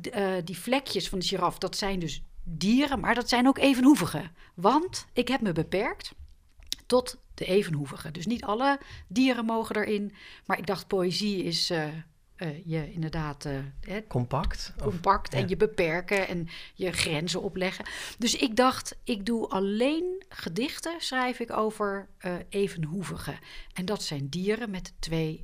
[0.02, 4.32] eh, die vlekjes van de giraf, dat zijn dus dieren, maar dat zijn ook evenhoevigen.
[4.54, 6.14] Want ik heb me beperkt
[6.86, 8.14] tot de evenhoevigen.
[8.14, 10.14] Dus niet alle dieren mogen erin.
[10.46, 11.88] Maar ik dacht, poëzie is eh,
[12.42, 14.74] eh, je inderdaad eh, Compact?
[14.78, 15.40] Of- compact ja.
[15.40, 17.86] en je beperken en je grenzen opleggen.
[18.18, 23.40] Dus ik dacht, ik doe alleen gedichten, schrijf ik over eh evenhoevigen.
[23.74, 25.40] En dat zijn dieren met twee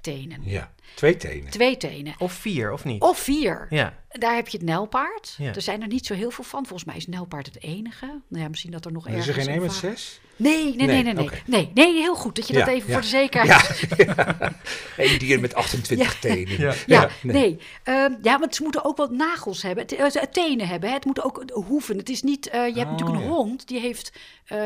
[0.00, 0.40] tenen.
[0.44, 0.72] Ja.
[0.94, 1.50] Twee tenen.
[1.50, 2.14] Twee tenen.
[2.18, 3.02] Of vier, of niet?
[3.02, 3.66] Of vier.
[3.70, 3.98] Ja.
[4.18, 5.34] Daar heb je het nijlpaard.
[5.38, 5.54] Ja.
[5.54, 6.66] Er zijn er niet zo heel veel van.
[6.66, 8.06] Volgens mij is nijlpaard het enige.
[8.28, 9.28] Nou ja, misschien dat er nog Er ergens...
[9.28, 10.20] is er geen één een met zes?
[10.36, 11.14] Nee, nee, nee, Nee, nee.
[11.14, 11.42] Nee, oké.
[11.46, 12.92] nee, nee, heel goed dat je dat even ja.
[12.92, 13.86] voor de zekerheid...
[13.96, 14.52] Ja.
[14.96, 16.60] Eén dier met 28 tenen.
[16.60, 16.74] Ja.
[16.86, 17.34] Ja, nee.
[17.34, 17.58] nee.
[17.82, 20.88] Ehm, ja, want ze moeten ook wat nagels hebben, eh, tenen hebben.
[20.88, 20.94] Hè.
[20.94, 21.96] Het moet ook hoeven.
[21.96, 23.36] Het is niet, eh, je hebt Oh, natuurlijk een ja.
[23.36, 24.12] hond, die heeft,
[24.44, 24.58] eh,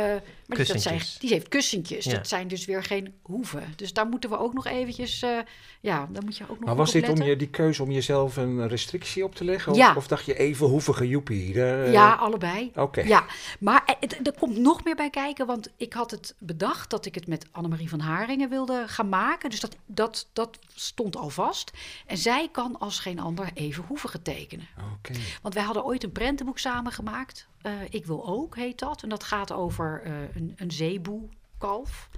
[0.46, 2.04] maar die, dat zijn, die heeft kussentjes.
[2.04, 2.12] Ja.
[2.12, 3.72] Dat zijn dus weer geen hoeven.
[3.76, 5.38] Dus daar moeten we ook nog eventjes, eh,
[5.80, 7.90] ja, daar moet je ook nog Maar was op dit om je die keuze om
[7.90, 9.72] jezelf een restrictie op te leggen?
[9.72, 9.94] Of, Ja.
[9.96, 11.52] of dacht je even hoevige joepie?
[11.52, 12.72] Daar, eh, Ja, allebei.
[12.74, 13.00] Oké.
[13.00, 13.24] Ja,
[13.60, 17.06] maar eh, het- er komt nog meer bij kijken, want ik had het bedacht dat
[17.06, 19.50] ik het met Annemarie van Haringen wilde gaan maken.
[19.50, 21.70] Dus dat, dat, dat stond al vast.
[22.06, 24.66] En zij kan als geen ander even hoeven tekenen.
[24.96, 25.12] Oké.
[25.42, 27.46] Want wij hadden ooit een prentenboek samengemaakt.
[27.62, 29.02] Eh, ik wil ook, heet dat.
[29.02, 30.02] En dat gaat over
[30.34, 32.08] een, een zeeboekalf.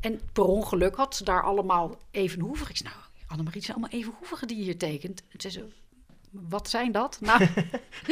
[0.00, 2.70] En per ongeluk had ze daar allemaal evenhoevig.
[2.70, 5.22] Ik zei, nou, Annemarie, het zijn allemaal evenhoevigen die je hier tekent.
[5.28, 5.64] En zei ze,
[6.32, 7.18] wat zijn dat?
[7.20, 7.46] Nou,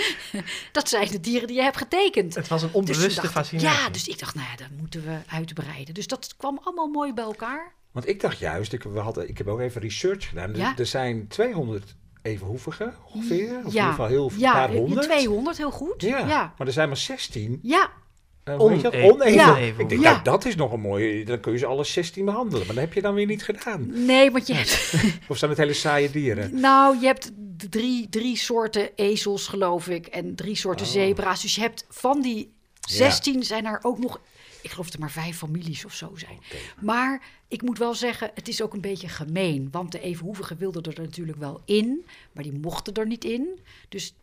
[0.73, 2.35] dat zijn de dieren die je hebt getekend.
[2.35, 3.69] Het was een Dus onbewuste dacht fascinatie.
[3.83, 5.95] Ja, dus ik dacht, nou ja, dat moeten we uitbreiden.
[5.95, 7.73] Dus dat kwam allemaal mooi bij elkaar.
[7.93, 10.51] Want ik dacht juist, ik, we hadden, ik heb ook even research gedaan.
[10.51, 10.77] Er- Ja.
[10.77, 13.59] Er zijn 200 evenhoevigen ongeveer.
[13.59, 15.03] Of in ja, ieder geval heel ja, paar honderd.
[15.03, 16.03] 200, heel goed.
[16.03, 16.19] Ja.
[16.19, 16.55] ja.
[16.59, 17.59] maar er zijn maar 16.
[17.63, 17.91] ja.
[18.45, 18.61] Dat?
[18.61, 19.33] Oneven.
[19.33, 19.57] Ja.
[19.57, 20.11] Ik denk, Ja.
[20.11, 21.25] nou, dat is nog een mooie.
[21.25, 22.67] Dan kun je ze alle 16 behandelen.
[22.67, 24.05] Maar dat heb je dan weer niet gedaan.
[24.07, 24.95] Nee, want je hebt...
[25.29, 26.61] Of zijn het hele saaie dieren?
[26.61, 30.93] Nou, je hebt drie, drie soorten ezels, geloof ik, en drie soorten Oh.
[30.93, 31.43] zebra's.
[31.43, 34.21] Dus je hebt van die 16 zijn er ook nog,
[34.63, 36.39] ik geloof dat er maar vijf families of zo zijn.
[36.81, 39.69] Maar ik moet wel zeggen, het is ook een beetje gemeen.
[39.71, 43.59] Want de evenhoevigen wilden er natuurlijk wel in, maar die mochten er niet in.
[43.89, 44.15] Dus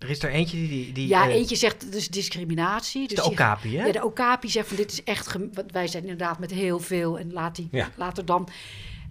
[0.00, 0.68] Er is er eentje die...
[0.68, 3.08] die, die ja, eh, eentje zegt het is discriminatie.
[3.08, 3.84] Dus de die- okapi, hè?
[3.86, 5.36] ja, de Okapi zegt van dit is echt...
[5.66, 7.90] wij zijn inderdaad met heel veel en laat die Ja.
[7.96, 8.48] later dan...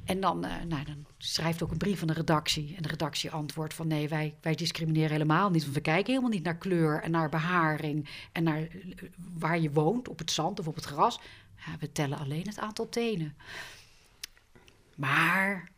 [0.05, 2.73] En dan, eh, nou, dan schrijft ook een brief van de redactie.
[2.75, 5.61] En de redactie antwoordt van nee, wij, wij discrimineren helemaal niet.
[5.63, 8.09] Want we kijken helemaal niet naar kleur en naar beharing...
[8.31, 8.67] en naar eh,
[9.33, 11.19] waar je woont, op het zand of op het gras.
[11.65, 13.35] Ja, we tellen alleen het aantal tenen.
[14.95, 15.69] Maar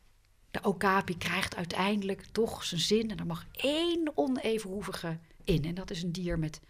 [0.51, 3.11] de Okapi krijgt uiteindelijk toch zijn zin...
[3.11, 5.65] en er mag één onevenhoevige in.
[5.65, 6.61] En dat is een dier met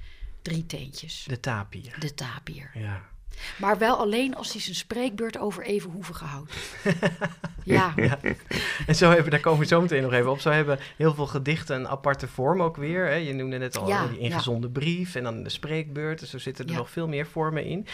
[0.41, 1.25] drie teentjes.
[1.27, 1.99] De tapier.
[1.99, 2.71] De tapier.
[2.73, 3.09] Ja.
[3.57, 6.53] Maar wel alleen als hij zijn spreekbeurt over evenhoevige houdt.
[7.63, 7.93] ja.
[7.95, 8.19] ja.
[8.87, 10.39] En zo hebben, daar komen we zo meteen nog even op.
[10.39, 13.05] Zo hebben heel veel gedichten een aparte vorm ook weer.
[13.05, 13.13] Hè.
[13.13, 16.19] Je noemde net al Ja, die ingezonde brief en dan de spreekbeurt.
[16.19, 17.87] Dus zo zitten er nog veel meer vormen in.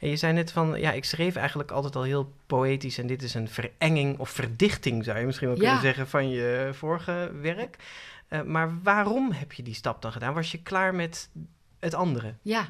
[0.00, 2.98] En je zei net van, ja, ik schreef eigenlijk altijd al heel poëtisch.
[2.98, 6.70] En dit is een verenging of verdichting, zou je misschien wel kunnen zeggen, van je
[6.72, 7.76] vorige werk.
[8.28, 10.34] Eh, maar waarom heb je die stap dan gedaan?
[10.34, 11.30] Was je klaar met
[11.78, 12.34] het andere?
[12.42, 12.68] ja.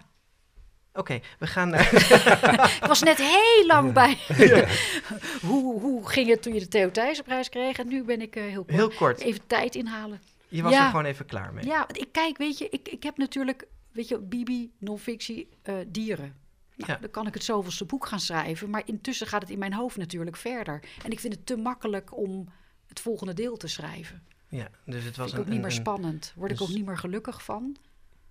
[0.97, 1.93] Oké, we gaan naar...
[2.83, 4.19] Ik was net heel lang bij.
[5.49, 7.79] hoe, hoe ging het toen je de Theo Thijssenprijs kreeg?
[7.79, 8.77] En nu ben ik eh, heel kort.
[8.77, 9.21] heel kort.
[9.21, 10.21] Even tijd inhalen.
[10.49, 11.65] Je was er gewoon even klaar mee.
[11.65, 16.37] Ja, ik kijk, weet je, ik, ik heb natuurlijk, weet je, Bibi, non-fictie, uh, dieren.
[16.77, 16.99] Nou, ja.
[17.01, 18.71] Dan kan ik het zoveelste boek gaan schrijven.
[18.71, 20.83] Maar intussen gaat het in mijn hoofd natuurlijk verder.
[21.05, 22.49] En ik vind het te makkelijk om
[22.87, 24.23] het volgende deel te schrijven.
[24.49, 26.33] Ja, dus het was vind ik ook niet meer spannend.
[26.37, 27.77] Word ik ook niet meer gelukkig van.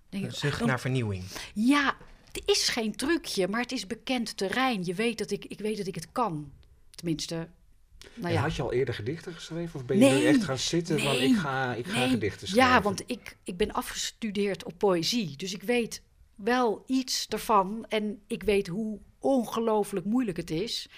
[0.09, 1.23] Denk een zucht naar vernieuwing.
[1.53, 1.95] Ja,
[2.33, 4.83] het is geen trucje, maar het is bekend terrein.
[4.83, 6.51] Je weet dat ik, ik weet dat ik het kan.
[6.89, 7.47] Tenminste,
[8.13, 8.41] nou ja.
[8.41, 9.79] Had je al eerder gedichten geschreven?
[9.79, 12.73] Of ben je nu echt gaan zitten nee, van ik ga, ik ga gedichten schrijven?
[12.73, 15.37] Ja, want ik, ik ben afgestudeerd op poëzie.
[15.37, 16.01] Dus ik weet
[16.35, 17.85] wel iets ervan.
[17.89, 20.89] En ik weet hoe ongelooflijk moeilijk het is.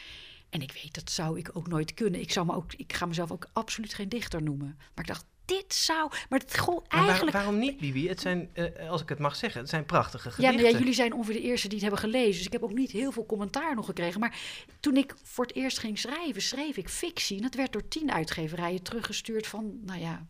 [0.50, 2.21] En ik weet, dat zou ik ook nooit kunnen.
[2.21, 4.76] Ik, zou me ook, ik ga mezelf ook absoluut geen dichter noemen.
[4.78, 6.12] Maar ik dacht, dit zou.
[6.29, 7.36] Maar het gewoon eigenlijk.
[7.36, 8.08] waarom niet, Bibi?
[8.08, 10.63] Het zijn, uh, als ik het mag zeggen, het zijn prachtige gedichten.
[10.63, 12.38] Ja, ja, jullie zijn ongeveer de eerste die het hebben gelezen.
[12.38, 14.19] Dus ik heb ook niet heel veel commentaar nog gekregen.
[14.19, 14.39] Maar
[14.79, 17.38] toen ik voor het eerst ging schrijven, schreef ik fictie.
[17.38, 20.25] En dat werd door tien uitgeverijen teruggestuurd van, nou ja,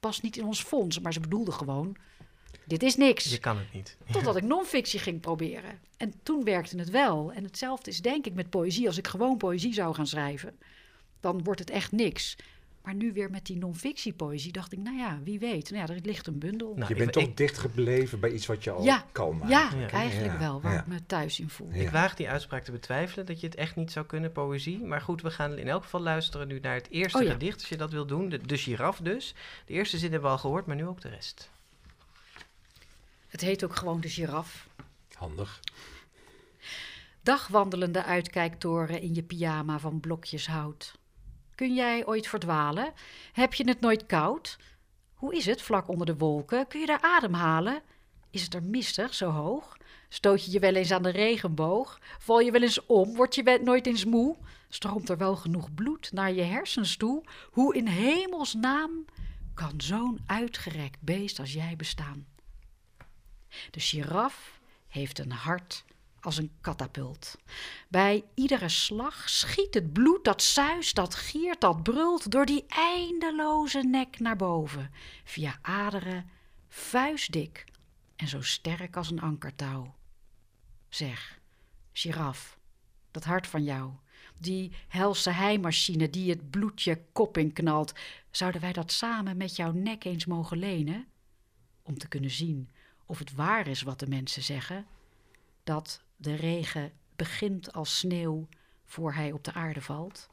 [0.00, 1.00] past niet in ons fonds.
[1.00, 1.96] Maar ze bedoelden gewoon
[2.66, 3.24] dit is niks.
[3.24, 3.96] Je kan het niet.
[4.10, 5.80] Totdat ik non-fictie ging proberen.
[5.96, 7.32] En toen werkte het wel.
[7.32, 8.86] En hetzelfde is denk ik met poëzie.
[8.86, 10.58] Als ik gewoon poëzie zou gaan schrijven,
[11.20, 12.36] dan wordt het echt niks.
[12.86, 15.70] Maar nu weer met die non-fictie-poëzie dacht ik, nou ja, wie weet.
[15.70, 16.74] Nou ja, er ligt een bundel.
[16.74, 19.78] Nou, je bent toch dicht gebleven bij iets wat je al ja, kan maken.
[19.78, 21.68] Ja, eigenlijk wel, waar ik me thuis in voel.
[21.72, 24.78] Ik waag die uitspraak te betwijfelen, dat je het echt niet zou kunnen, poëzie.
[24.78, 27.68] Maar goed, we gaan in elk geval luisteren nu naar het eerste oh gedicht, als
[27.68, 28.28] je dat wil doen.
[28.28, 29.34] De, de giraf dus.
[29.64, 31.50] De eerste zin hebben we al gehoord, maar nu ook de rest.
[33.26, 34.68] Het heet ook gewoon de giraf.
[35.12, 35.60] Handig.
[37.22, 40.98] Dagwandelende uitkijktoren in je pyjama van blokjes hout.
[41.56, 42.92] Kun jij ooit verdwalen?
[43.32, 44.58] Heb je het nooit koud?
[45.14, 46.66] Hoe is het vlak onder de wolken?
[46.66, 47.82] Kun je daar ademhalen?
[48.30, 49.76] Is het er mistig zo hoog?
[50.08, 52.00] Stoot je je wel eens aan de regenboog?
[52.18, 53.14] Val je wel eens om?
[53.14, 54.36] Word je nooit eens moe?
[54.68, 57.24] Stroomt er wel genoeg bloed naar je hersens toe?
[57.50, 59.04] Hoe in hemelsnaam
[59.54, 62.26] kan zo'n uitgerekt beest als jij bestaan?
[63.70, 65.84] De giraf heeft een hart
[66.26, 67.38] als een katapult.
[67.88, 73.80] Bij iedere slag schiet het bloed dat zuist, dat giert, dat brult door die eindeloze
[73.80, 74.90] nek naar boven,
[75.24, 76.30] via aderen
[76.68, 77.64] vuistdik
[78.16, 79.94] en zo sterk als een ankertouw.
[80.88, 81.40] Zeg,
[81.92, 82.58] giraf,
[83.10, 83.92] dat hart van jou,
[84.38, 87.92] die helse heimachine die het bloedje kop inknalt,
[88.30, 91.06] zouden wij dat samen met jouw nek eens mogen lenen?
[91.82, 92.70] Om te kunnen zien
[93.04, 94.86] of het waar is wat de mensen zeggen,
[95.64, 98.48] dat de regen begint als sneeuw
[98.84, 100.28] voor hij op de aarde valt.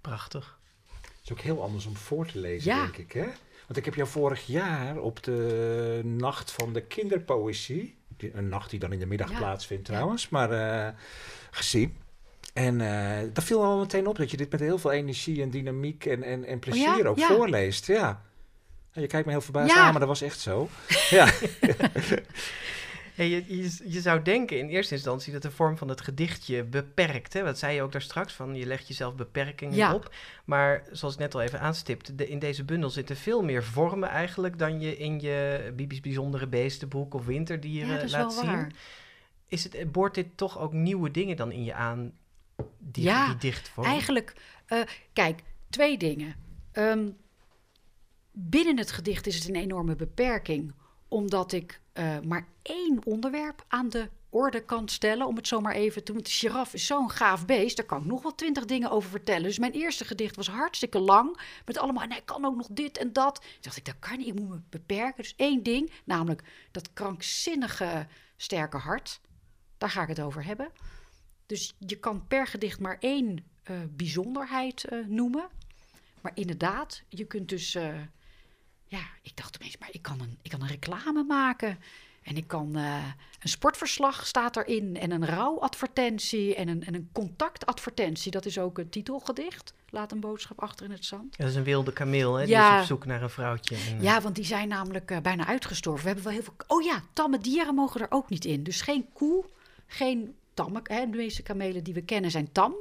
[0.00, 0.58] Prachtig.
[0.90, 3.12] Het is ook heel anders om voor te lezen, denk ik.
[3.12, 3.26] Hè?
[3.66, 8.78] Want ik heb jou vorig jaar op de Nacht van de Kinderpoëzie, een nacht die
[8.78, 10.88] dan in de middag plaatsvindt trouwens, maar uh,
[11.50, 11.96] gezien.
[12.52, 15.50] En uh, dat viel al meteen op dat je dit met heel veel energie en
[15.50, 17.86] dynamiek en, en, en oh plezier ook voorleest.
[17.86, 18.22] Ja.
[18.92, 19.80] Je kijkt me heel verbaasd ja.
[19.80, 20.68] aan, maar dat was echt zo.
[21.10, 21.32] ja.
[23.16, 26.64] Hey, je, je, je, zou denken in eerste instantie dat de vorm van het gedichtje
[26.64, 27.32] beperkt.
[27.32, 27.42] Hè?
[27.42, 30.14] Wat zei je ook daar straks van, je legt jezelf beperkingen op.
[30.44, 34.08] Maar zoals ik net al even aanstipte, de, in deze bundel zitten veel meer vormen
[34.08, 38.46] eigenlijk dan je in je Bibi's Bijzondere Beestenboek of Winterdieren ja, laat zien.
[38.46, 38.72] Waar.
[39.48, 42.12] Is het, boort dit toch ook nieuwe dingen dan in je aan,
[42.78, 43.86] die, ja, die dichtvorm?
[43.86, 44.34] eigenlijk,
[44.68, 46.34] uh, kijk, twee dingen.
[46.72, 47.16] Um,
[48.38, 50.72] Binnen het gedicht is het een enorme beperking,
[51.08, 56.04] omdat ik uh, maar één onderwerp aan de orde kan stellen, om het zomaar even
[56.04, 56.22] te doen.
[56.22, 59.42] De giraf is zo'n gaaf beest, daar kan ik nog wel twintig dingen over vertellen.
[59.42, 62.98] Dus mijn eerste gedicht was hartstikke lang, met allemaal, en hij kan ook nog dit
[62.98, 63.34] en dat.
[63.40, 65.22] Toen dacht ik, dat kan niet, ik moet me beperken.
[65.22, 69.20] Dus één ding, namelijk dat krankzinnige sterke hart.
[69.78, 70.70] Daar ga ik het over hebben.
[71.46, 75.48] Dus je kan per gedicht maar één uh, bijzonderheid uh, noemen.
[76.20, 77.78] Maar inderdaad, je kunt dus
[78.86, 81.78] ja, ik dacht opeens, maar ik kan een, ik kan een reclame maken.
[82.22, 83.04] En ik kan uh,
[83.40, 84.96] een sportverslag staat erin.
[84.96, 88.30] En een rouwadvertentie en een, en een contactadvertentie.
[88.30, 89.74] Dat is ook een titelgedicht.
[89.90, 91.36] Laat een boodschap achter in het zand.
[91.36, 92.42] Ja, dat is een wilde kameel, hè?
[92.42, 92.68] Ja.
[92.68, 93.76] Die is op zoek naar een vrouwtje.
[93.76, 96.02] En, ja, want die zijn namelijk uh, bijna uitgestorven.
[96.02, 96.76] We hebben wel heel veel...
[96.76, 98.62] Oh ja, tamme dieren mogen er ook niet in.
[98.62, 99.44] Dus geen koe,
[99.86, 100.80] geen tamme...
[100.82, 102.74] Hè, de meeste kamelen die we kennen zijn tam.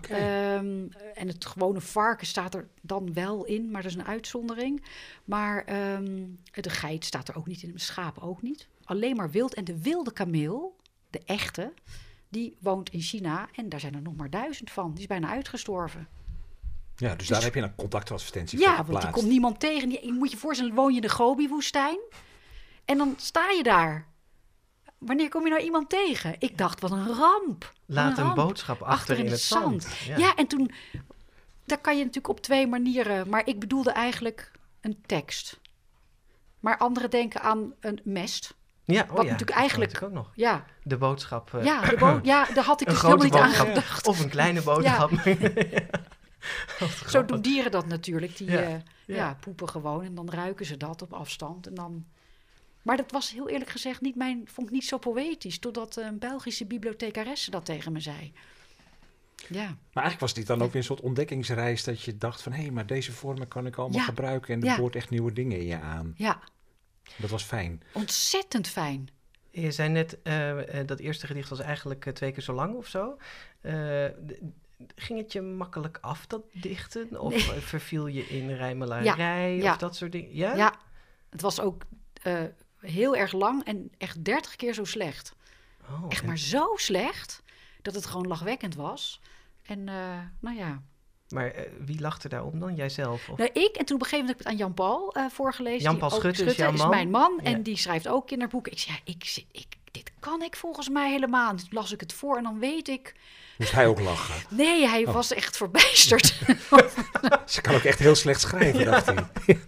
[0.00, 4.84] Ehm, en het gewone varken staat er dan wel in, maar dat is een uitzondering.
[5.24, 8.68] Maar um, de geit staat er ook niet in, de schaap ook niet.
[8.84, 9.54] Alleen maar wild.
[9.54, 10.76] En de wilde kameel,
[11.10, 11.72] de echte,
[12.28, 14.90] die woont in China en daar zijn er nog maar duizend van.
[14.90, 16.08] Die is bijna uitgestorven.
[16.96, 19.60] Ja, dus, dus daar heb je een contactadvertentie ja, voor Ja, want die komt niemand
[19.60, 19.90] tegen.
[19.90, 21.98] Je moet je voorstellen, woon je in de Gobi-woestijn.
[22.84, 24.11] En dan sta je daar
[25.06, 26.34] wanneer kom je nou iemand tegen?
[26.38, 27.72] Ik dacht, wat een ramp.
[27.86, 29.88] Laat een, boodschap achter, in, het zand.
[30.16, 30.34] Ja.
[30.34, 30.70] en toen
[31.64, 33.28] daar kan je natuurlijk op twee manieren.
[33.28, 35.60] Maar ik bedoelde eigenlijk een tekst.
[36.60, 38.54] Maar anderen denken aan een mest.
[38.84, 40.32] Ja, oh Wat ja, natuurlijk dat eigenlijk- natuurlijk ook nog.
[40.34, 41.54] Ja, De boodschap.
[41.54, 44.06] eh, ja, de bo- ja daar had ik dus helemaal niet aan gedacht.
[44.06, 45.10] of een kleine boodschap.
[47.08, 48.36] Zo doen dieren dat natuurlijk.
[48.36, 48.74] Die Ja, eh,
[49.06, 49.36] ja.
[49.40, 51.66] poepen gewoon en dan ruiken ze dat op afstand.
[51.66, 52.04] En dan...
[52.82, 55.58] Maar dat was heel eerlijk gezegd niet mijn, vond ik niet zo poëtisch.
[55.58, 58.32] Totdat een Belgische bibliothecaresse dat tegen me zei.
[59.48, 62.52] Ja, Maar eigenlijk was dit dan ook weer een soort ontdekkingsreis dat je dacht van
[62.52, 64.88] hé, maar deze vormen kan ik allemaal Ja, gebruiken en er ja.
[64.90, 66.14] echt nieuwe dingen in je aan.
[66.16, 66.40] ja,
[67.16, 67.82] Dat was fijn.
[67.92, 69.08] ontzettend fijn.
[69.50, 72.74] Je zei net, eh, eh, dat eerste gedicht was eigenlijk eh, twee keer zo lang
[72.74, 73.16] of zo.
[73.60, 74.06] Eh,
[74.94, 77.20] ging het je makkelijk af, dat dichten?
[77.20, 77.56] Of Nee.
[77.56, 79.72] eh, verviel je in rijmelarij Ja, ja.
[79.72, 80.34] of dat soort dingen?
[80.36, 80.54] Ja?
[80.56, 80.74] Ja,
[81.30, 81.82] het was ook
[82.22, 82.42] eh,
[82.82, 85.32] heel erg lang en echt dertig keer zo slecht.
[85.90, 87.42] Oh, Echt en- maar zo slecht
[87.82, 89.20] dat het gewoon lachwekkend was.
[89.62, 89.94] En eh,
[90.40, 90.82] nou ja,
[91.28, 92.74] Maar eh, wie lachte daarom dan?
[92.74, 93.28] Jijzelf?
[93.28, 93.38] Of?
[93.38, 95.82] Nou, ik en toen op een gegeven moment heb ik het aan Jan-Paul eh, voorgelezen.
[95.82, 96.88] Jan-Paul Schutte is jouw is man?
[96.90, 97.50] mijn man Ja.
[97.50, 98.72] en die schrijft ook kinderboeken.
[98.72, 99.12] Ik zei, ja,
[99.52, 101.54] ik, dit kan ik volgens mij helemaal.
[101.56, 103.14] Toen las ik het voor en dan weet ik...
[103.58, 104.34] Moest hij ook lachen.
[104.56, 105.12] Nee, hij Oh.
[105.14, 106.26] was echt verbijsterd.
[107.46, 109.26] Ze kan ook echt heel slecht schrijven, dacht hij.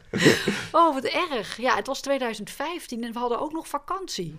[0.72, 1.56] oh, wat erg.
[1.56, 4.36] Ja, het was 2015 en we hadden ook nog vakantie.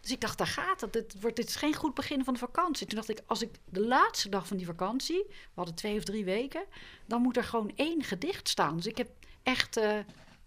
[0.00, 0.92] Dus ik dacht, daar gaat het.
[0.92, 2.86] Dit, wordt, dit is geen goed begin van de vakantie.
[2.86, 5.24] Toen dacht ik, als ik de laatste dag van die vakantie...
[5.28, 6.64] We hadden twee of drie weken.
[7.06, 8.76] Dan moet er gewoon één gedicht staan.
[8.76, 9.08] Dus ik heb
[9.42, 9.98] echt eh,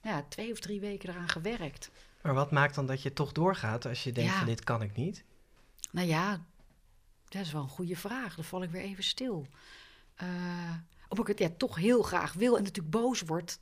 [0.02, 1.90] ja, twee of drie weken eraan gewerkt.
[2.22, 4.38] Maar wat maakt dan dat je toch doorgaat als je denkt Ja.
[4.38, 5.24] van dit kan ik niet?
[5.92, 6.46] Nou ja,
[7.28, 8.36] dat is wel een goede vraag.
[8.36, 9.48] Dan val ik weer even stil.
[10.16, 10.28] Eh
[11.08, 13.60] omdat ik het ja, toch heel graag wil en natuurlijk boos word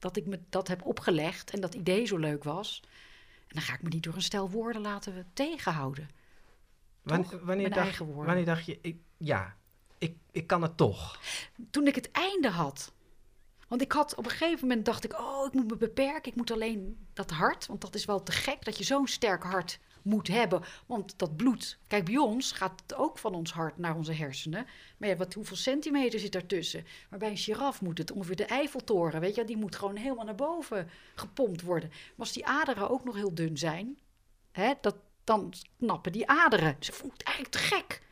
[0.00, 2.82] dat ik me dat heb opgelegd en dat idee zo leuk was.
[3.46, 6.08] En dan ga ik me niet door een stel woorden laten tegenhouden.
[7.04, 7.30] Toch?
[7.30, 9.56] wanneer, Mijn dacht, wanneer dacht je, ik, ja,
[9.98, 11.20] ik, ik kan het toch?
[11.70, 12.92] Toen ik het einde had.
[13.68, 16.30] Want ik had op een gegeven moment dacht ik, oh, ik moet me beperken.
[16.30, 19.42] Ik moet alleen dat hart, want dat is wel te gek dat je zo'n sterk
[19.42, 20.62] hart moet hebben.
[20.86, 24.66] Want dat bloed, kijk, bij ons gaat het ook van ons hart naar onze hersenen.
[24.96, 26.86] Maar ja, wat, hoeveel centimeter zit daartussen?
[27.10, 30.24] Maar bij een giraf moet het ongeveer de Eiffeltoren, weet je, die moet gewoon helemaal
[30.24, 31.88] naar boven gepompt worden.
[31.88, 33.98] Maar als die aderen ook nog heel dun zijn,
[34.52, 36.76] hè, dat, dan knappen die aderen.
[36.78, 38.02] Dus vond het eigenlijk te gek.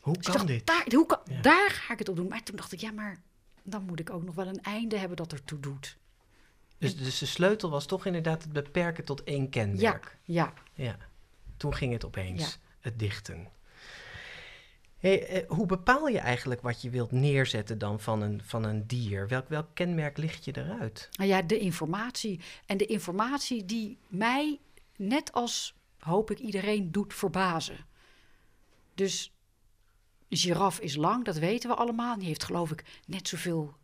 [0.00, 0.66] Hoe Dus kan dacht, dit?
[0.66, 1.40] Daar, hoe kan, Ja.
[1.40, 2.28] daar ga ik het op doen.
[2.28, 3.20] Maar toen dacht ik, ja, maar
[3.62, 5.96] dan moet ik ook nog wel een einde hebben dat ertoe doet.
[6.78, 10.18] Dus, dus de sleutel was toch inderdaad het beperken tot één kenmerk.
[10.24, 10.42] ja.
[10.44, 10.52] Ja.
[11.56, 12.48] Toen ging het opeens, Ja.
[12.80, 13.48] het dichten.
[14.98, 18.86] Hey, eh, hoe bepaal je eigenlijk wat je wilt neerzetten dan van een, van een
[18.86, 19.28] dier?
[19.28, 21.08] Welk, welk kenmerk licht je eruit?
[21.12, 22.40] Nou ja, de informatie.
[22.66, 24.60] En de informatie die mij,
[24.96, 27.76] net als hoop ik iedereen, doet verbazen.
[28.94, 29.32] Dus
[30.28, 32.18] giraf is lang, dat weten we allemaal.
[32.18, 33.74] Die heeft geloof ik net zoveel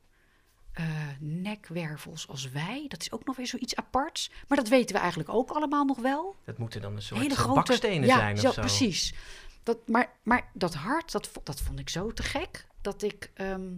[0.79, 0.85] eh,
[1.19, 2.85] nekwervels als wij.
[2.89, 4.31] Dat is ook nog weer zoiets aparts.
[4.49, 6.37] Maar dat weten we eigenlijk ook allemaal nog wel.
[6.45, 8.61] Dat moeten dan een soort hele grote bakstenen ja, zijn of zo, zo.
[8.61, 9.15] precies.
[9.63, 13.71] Dat, maar, maar dat hart, dat, dat vond ik zo te gek dat ik ehm,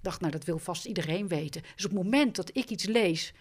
[0.00, 1.62] dacht, nou dat wil vast iedereen weten.
[1.62, 3.32] Dus op het moment dat ik iets lees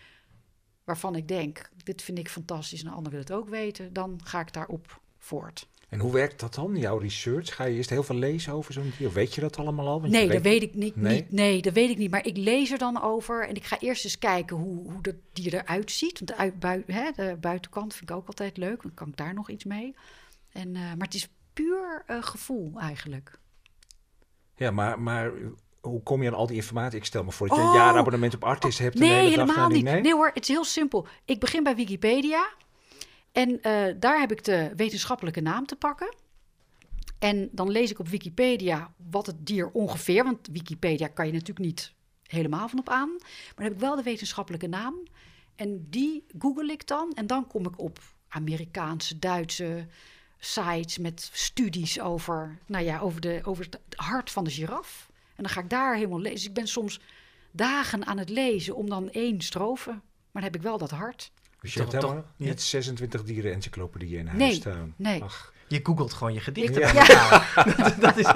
[0.84, 4.19] waarvan ik denk, dit vind ik fantastisch en een ander wil het ook weten, dan
[4.23, 5.67] ga ik daarop voort.
[5.89, 7.56] En hoe werkt dat dan, jouw research?
[7.56, 9.12] Ga je eerst heel veel lezen over zo'n dier?
[9.12, 10.02] Weet je dat allemaal al?
[10.02, 11.15] Want Nee, dat weet ik niet, Nee?
[11.15, 11.32] niet.
[11.32, 12.12] Nee, dat weet ik niet.
[12.12, 15.15] Maar ik lees er dan over en ik ga eerst eens kijken hoe, hoe dat
[15.34, 16.19] dier eruit ziet.
[16.19, 19.17] Want de, uit, bui- hè, de buitenkant vind ik ook altijd leuk, dan kan ik
[19.17, 19.95] daar nog iets mee.
[20.52, 23.39] En, eh, maar het is puur eh, gevoel eigenlijk.
[24.56, 25.32] Ja, maar, maar
[25.82, 26.97] hoe kom je aan al die informatie?
[26.97, 27.69] Ik stel me voor dat je Oh!
[27.69, 29.00] een jaarabonnement op Artis hebt.
[29.00, 29.84] Nee, helemaal niet.
[29.84, 30.13] Nee?
[30.13, 31.08] hoor, het is heel simpel.
[31.26, 32.50] Ik begin bij Wikipedia.
[33.38, 36.15] En eh, daar heb ik de wetenschappelijke naam te pakken.
[37.19, 40.23] En dan lees ik op Wikipedia wat het dier ongeveer...
[40.23, 41.93] want Wikipedia kan je natuurlijk niet
[42.28, 43.10] helemaal van op aan.
[43.10, 45.04] Maar dan heb ik wel de wetenschappelijke naam.
[45.56, 47.13] En die google ik dan.
[47.13, 49.88] En dan kom ik op Amerikaanse, Duitse
[50.38, 55.10] sites met studies over, nou ja, over, de, over het hart van de giraf.
[55.36, 56.36] En dan ga ik daar helemaal lezen.
[56.36, 57.00] Dus ik ben soms
[57.52, 59.90] dagen aan het lezen om dan één strofe.
[59.90, 61.31] Maar dan heb ik wel dat hart.
[61.62, 64.93] Dus je Toch- hebt helemaal toch- niet 26 dieren encyclopedieën in huis Nee, staan.
[64.97, 65.23] nee.
[65.23, 66.87] Ach, Je googelt gewoon je gedichten ja.
[66.87, 67.95] elkaar.
[67.99, 68.25] dat is,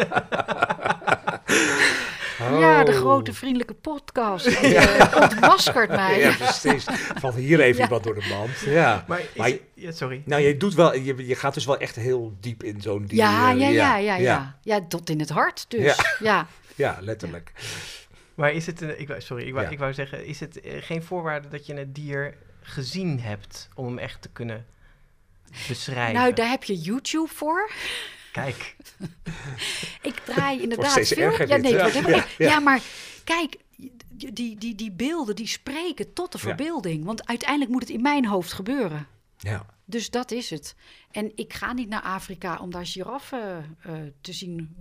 [2.59, 2.97] Ja, de Oh.
[2.97, 4.45] grote vriendelijke podcast.
[4.61, 6.19] Die eh, ontmaskert mij.
[6.19, 6.85] Ja, precies.
[7.15, 7.83] Valt hier even Ja.
[7.83, 8.59] iemand door de mand.
[8.59, 9.05] Ja.
[9.07, 10.21] maar is Maar je- het- ja, sorry.
[10.25, 13.17] Nou, je, doet wel, je, je gaat dus wel echt heel diep in zo'n dier.
[13.17, 14.57] Ja, eh, ja, ja, ja, ja, ja.
[14.61, 14.85] ja.
[14.87, 15.99] tot in het hart dus.
[16.19, 16.47] Ja.
[16.75, 17.51] Ja, letterlijk.
[18.35, 19.71] Maar is het, een, ik, sorry, ik wou, Ja.
[19.71, 22.35] ik wou zeggen, is het eh, geen voorwaarde dat je het dier
[22.71, 24.65] gezien hebt om hem echt te kunnen
[25.67, 26.13] beschrijven?
[26.13, 27.71] Nou, daar heb je YouTube voor.
[28.31, 28.75] Kijk.
[30.01, 31.47] ik draai inderdaad veel.
[31.47, 31.87] Ja, nee, ja.
[31.87, 32.81] Ja, ja, maar
[33.23, 33.57] kijk,
[34.09, 37.05] die, die, die beelden die spreken tot de verbeelding.
[37.05, 39.07] Want uiteindelijk moet het in mijn hoofd gebeuren.
[39.37, 39.65] Ja.
[39.85, 40.75] Dus dat is het.
[41.11, 44.75] En ik ga niet naar Afrika om daar giraffen uh, te zien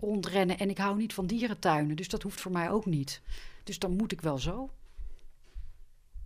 [0.00, 0.58] rondrennen.
[0.58, 1.96] En ik hou niet van dierentuinen.
[1.96, 3.20] Dus dat hoeft voor mij ook niet.
[3.64, 4.70] Dus dan moet ik wel zo.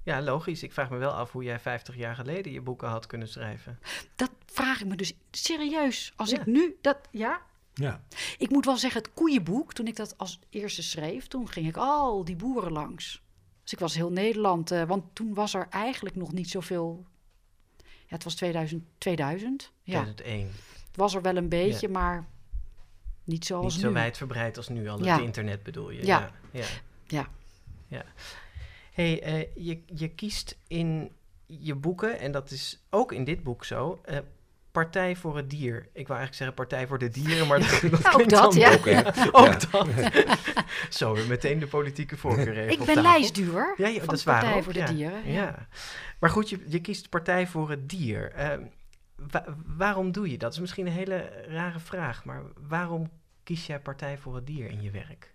[0.02, 0.62] Ja, logisch.
[0.62, 3.78] Ik vraag me wel af hoe jij 50 jaar geleden je boeken had kunnen schrijven.
[4.16, 6.12] Dat vraag ik me dus serieus.
[6.16, 6.98] Als ik nu dat.
[7.10, 7.42] Ja?
[7.74, 8.02] Ja.
[8.38, 11.76] Ik moet wel zeggen, het koeienboek, toen ik dat als eerste schreef, toen ging ik
[11.76, 13.22] al die boeren langs.
[13.62, 17.04] Dus ik was heel Nederland, uh, want toen was er eigenlijk nog niet zoveel.
[17.78, 18.84] Ja, het was 2000.
[18.98, 20.02] 2000 ja.
[20.02, 20.46] 2001.
[20.86, 21.92] Het was er wel een beetje, ja.
[21.92, 22.26] maar
[23.24, 23.88] niet zoals niet nu.
[23.88, 25.04] zo wijdverbreid als nu al.
[25.04, 25.12] Ja.
[25.12, 26.06] Het internet bedoel je.
[26.06, 26.30] Ja.
[26.50, 26.64] Ja.
[27.06, 27.28] ja.
[27.86, 28.04] ja.
[28.92, 31.12] Hey, uh, je, je kiest in
[31.46, 34.18] je boeken, en dat is ook in dit boek zo, uh,
[34.72, 35.76] Partij voor het Dier.
[35.92, 37.58] Ik wou eigenlijk zeggen Partij voor de Dieren, maar
[37.90, 38.72] dat, dat ook dat, ja.
[38.72, 39.14] Ook, ja.
[39.32, 39.88] ook dat.
[40.98, 43.10] Zo, meteen de politieke voorkeur even Ik op ben tafel.
[43.10, 44.86] lijstduur ja, ja, van dat is Partij waar ook, voor de ja.
[44.86, 45.32] Dieren.
[45.32, 45.42] Ja.
[45.42, 45.68] Ja.
[46.20, 48.32] Maar goed, je, je kiest Partij voor het Dier.
[48.36, 48.66] Uh,
[49.30, 49.44] wa
[49.76, 50.40] waarom doe je dat?
[50.40, 53.10] Dat is misschien een hele rare vraag, maar waarom
[53.42, 55.34] kies jij Partij voor het Dier in je werk?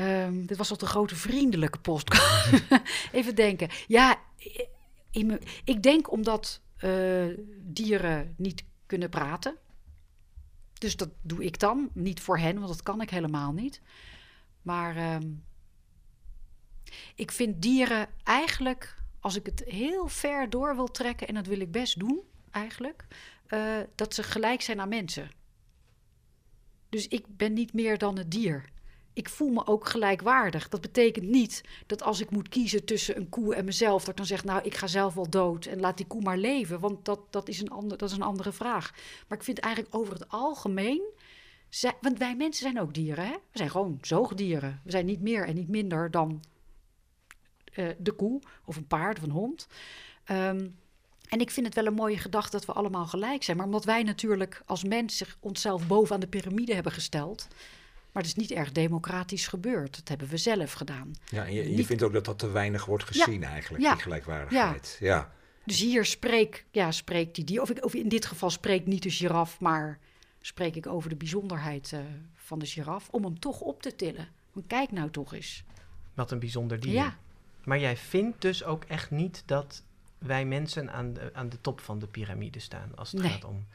[0.00, 2.08] Um, dit was toch de grote vriendelijke post.
[3.12, 3.68] Even denken.
[3.86, 4.18] Ja,
[5.12, 9.56] me, ik denk omdat uh, dieren niet kunnen praten.
[10.72, 11.90] Dus dat doe ik dan.
[11.92, 13.80] Niet voor hen, want dat kan ik helemaal niet.
[14.62, 15.44] Maar um,
[17.14, 21.60] ik vind dieren eigenlijk, als ik het heel ver door wil trekken, en dat wil
[21.60, 22.20] ik best doen
[22.50, 23.06] eigenlijk,
[23.48, 25.30] uh, dat ze gelijk zijn aan mensen.
[26.88, 28.64] Dus ik ben niet meer dan het dier
[29.12, 30.68] ik voel me ook gelijkwaardig.
[30.68, 34.16] Dat betekent niet dat als ik moet kiezen tussen een koe en mezelf, dat ik
[34.16, 36.80] dan zeg, nou, ik ga zelf wel dood en laat die koe maar leven.
[36.80, 38.94] Want dat, dat, is, een ander, dat is een andere vraag.
[39.28, 41.02] Maar ik vind eigenlijk over het algemeen.
[42.00, 43.32] Want wij mensen zijn ook dieren, hè?
[43.32, 44.80] We zijn gewoon zoogdieren.
[44.84, 46.42] We zijn niet meer en niet minder dan
[47.74, 49.66] uh, de koe of een paard of een hond.
[50.30, 50.78] Um,
[51.28, 53.56] en ik vind het wel een mooie gedachte dat we allemaal gelijk zijn.
[53.56, 57.48] Maar omdat wij natuurlijk als mens zich onszelf bovenaan de piramide hebben gesteld.
[58.12, 59.96] Maar het is niet erg democratisch gebeurd.
[59.96, 61.14] Dat hebben we zelf gedaan.
[61.28, 61.86] Ja, en je, je niet...
[61.86, 63.48] vindt ook dat dat te weinig wordt gezien ja.
[63.48, 63.92] eigenlijk, ja.
[63.92, 64.96] die gelijkwaardigheid.
[65.00, 65.06] Ja.
[65.14, 65.32] ja.
[65.64, 69.02] Dus hier spreek, ja, spreekt die dier, of, ik, of in dit geval spreekt niet
[69.02, 69.98] de giraf, maar
[70.40, 72.00] spreek ik over de bijzonderheid uh,
[72.34, 74.28] van de giraf, om hem toch op te tillen.
[74.52, 75.64] Want kijk nou toch eens.
[76.14, 76.92] Wat een bijzonder dier.
[76.92, 77.16] Ja.
[77.64, 79.82] Maar jij vindt dus ook echt niet dat
[80.18, 83.30] wij mensen aan de, aan de top van de piramide staan als het nee.
[83.30, 83.66] gaat om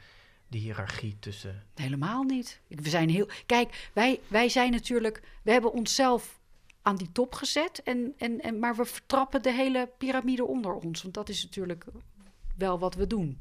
[0.48, 1.64] de hiërarchie tussen.
[1.74, 2.60] Helemaal niet.
[2.68, 3.28] We zijn heel.
[3.46, 5.22] Kijk, wij, wij zijn natuurlijk.
[5.42, 6.40] We hebben onszelf
[6.82, 7.82] aan die top gezet.
[7.82, 11.02] En, en, en, maar we vertrappen de hele piramide onder ons.
[11.02, 11.84] Want dat is natuurlijk
[12.56, 13.38] wel wat we doen.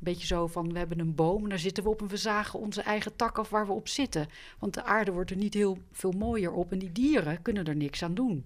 [0.00, 2.16] Een beetje zo van, we hebben een boom en daar zitten we op en we
[2.16, 4.28] zagen onze eigen tak af waar we op zitten.
[4.58, 7.76] Want de aarde wordt er niet heel veel mooier op en die dieren kunnen er
[7.76, 8.44] niks aan doen.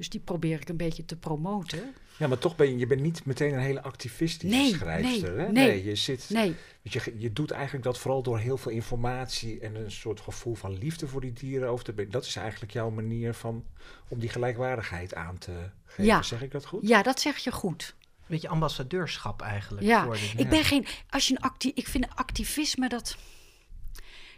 [0.00, 1.94] Dus die probeer ik een beetje te promoten.
[2.18, 5.36] Ja, maar toch ben je, je bent niet meteen een hele activistische nee, schrijfster.
[5.36, 5.52] Nee, hè?
[5.52, 6.30] nee, nee, je zit.
[6.30, 6.54] Nee.
[6.82, 10.78] Je, je doet eigenlijk dat vooral door heel veel informatie en een soort gevoel van
[10.78, 12.12] liefde voor die dieren over te brengen.
[12.12, 13.64] Dat is eigenlijk jouw manier van
[14.08, 16.04] om die gelijkwaardigheid aan te geven.
[16.04, 16.22] Ja.
[16.22, 16.88] Zeg ik dat goed?
[16.88, 17.94] Ja, dat zeg je goed.
[18.26, 19.86] Beetje ambassadeurschap eigenlijk.
[19.86, 20.86] Ja, voor ik ben geen.
[21.10, 23.16] Als je een acti ik vind activisme dat.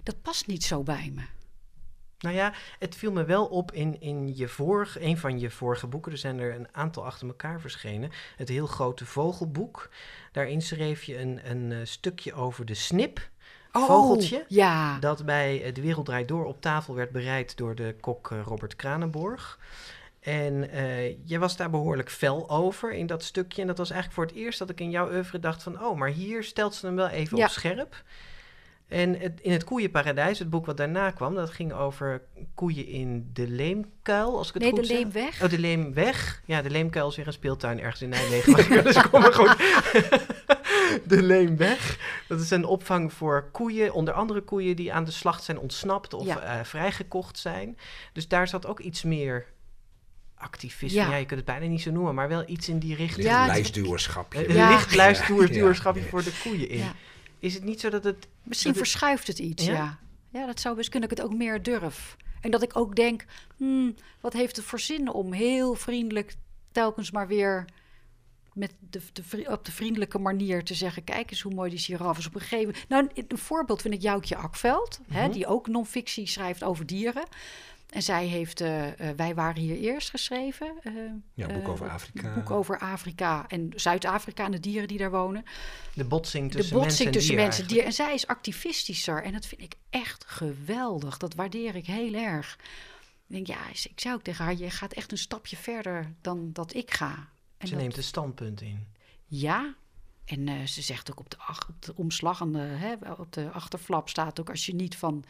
[0.02, 1.22] Dat past niet zo bij me.
[2.22, 5.86] Nou ja, het viel me wel op in, in je vorige, een van je vorige
[5.86, 6.12] boeken.
[6.12, 8.10] Er zijn er een aantal achter elkaar verschenen.
[8.36, 9.88] Het heel grote vogelboek.
[10.32, 13.28] Daarin schreef je een, een uh, stukje over de snip.
[13.72, 14.44] Oh, vogeltje.
[14.48, 14.98] Ja.
[14.98, 18.40] Dat bij uh, De Wereld Draait Door op tafel werd bereid door de kok uh,
[18.44, 19.58] Robert Kranenborg.
[20.20, 20.68] En
[21.24, 23.60] je was daar behoorlijk fel over in dat stukje.
[23.60, 25.82] En dat was eigenlijk voor het eerst dat ik in jouw oeuvre dacht van...
[25.82, 27.44] oh, maar hier stelt ze hem wel even Ja.
[27.44, 28.02] op scherp.
[28.92, 32.22] En het, in het Koeienparadijs, het boek wat daarna kwam, dat ging over
[32.54, 34.96] koeien in de leemkuil, als ik het Nee, goed de zeg.
[34.96, 35.42] leemweg.
[35.42, 36.42] Oh, de Leemweg.
[36.44, 38.68] Ja, de Leemkuil is weer een speeltuin ergens in Nijmegen.
[38.74, 39.56] maar dus kom maar goed.
[41.12, 41.98] de Leemweg.
[42.28, 46.14] Dat is een opvang voor koeien, onder andere koeien die aan de slacht zijn ontsnapt
[46.14, 46.40] of Ja.
[46.40, 47.78] eh, vrijgekocht zijn.
[48.12, 49.46] Dus daar zat ook iets meer
[50.34, 51.00] activisme.
[51.00, 51.10] Ja.
[51.10, 51.16] Ja.
[51.16, 53.26] je kunt het bijna niet zo noemen, maar wel iets in die richting.
[53.26, 54.48] Ja, het- Lijstduwerschapje.
[54.48, 54.68] Een Ja.
[54.70, 54.94] licht
[56.08, 56.84] voor de koeien in.
[57.42, 58.28] Is het niet zo dat het...
[58.42, 59.72] Misschien dat het- verschuift het iets, Ja?
[59.72, 59.98] ja.
[60.30, 60.46] ja.
[60.46, 62.16] dat zou best kunnen dat ik het ook meer durf.
[62.40, 63.24] En dat ik ook denk,
[63.56, 66.34] hmm, wat heeft het voor zin om heel vriendelijk
[66.72, 67.64] telkens maar weer
[68.52, 71.04] met de, de, op de vriendelijke manier te zeggen...
[71.04, 73.14] kijk eens hoe mooi die giraf is op een gegeven moment.
[73.14, 75.00] Nou, een, voorbeeld vind ik Joukje Akveld...
[75.08, 75.32] hè, mhm.
[75.32, 77.24] die ook non-fictie schrijft over dieren...
[77.92, 78.84] En zij heeft uh,
[79.16, 80.74] Wij waren hier eerst geschreven.
[80.82, 82.34] Uh, ja, boek over Afrika.
[82.34, 85.44] boek over Afrika en Zuid-Afrika en de dieren die daar wonen.
[85.94, 87.86] De botsing tussen, de botsing mensen, tussen en mensen en dieren.
[87.86, 91.16] En zij is activistischer en dat vind ik echt geweldig.
[91.16, 92.58] Dat waardeer ik heel erg.
[93.26, 96.50] Ik denk, ja, ik zou ook tegen haar, je gaat echt een stapje verder dan
[96.52, 97.28] dat ik ga.
[97.58, 98.86] En ze neemt een standpunt in.
[99.26, 99.74] Ja,
[100.24, 101.36] en ze zegt ook op de,
[101.68, 104.50] op de omslag, en de, hè, op de achterflap staat ook...
[104.50, 105.24] als je niet van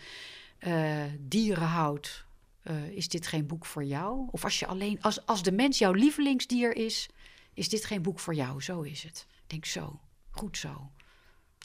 [1.18, 2.24] dieren houdt,
[2.62, 4.28] uh, is dit geen boek voor jou?
[4.30, 7.08] Of als je alleen, als, als de mens jouw lievelingsdier is,
[7.54, 8.62] is dit geen boek voor jou?
[8.62, 9.26] Zo is het.
[9.42, 10.00] Ik denk zo.
[10.30, 10.90] Goed zo.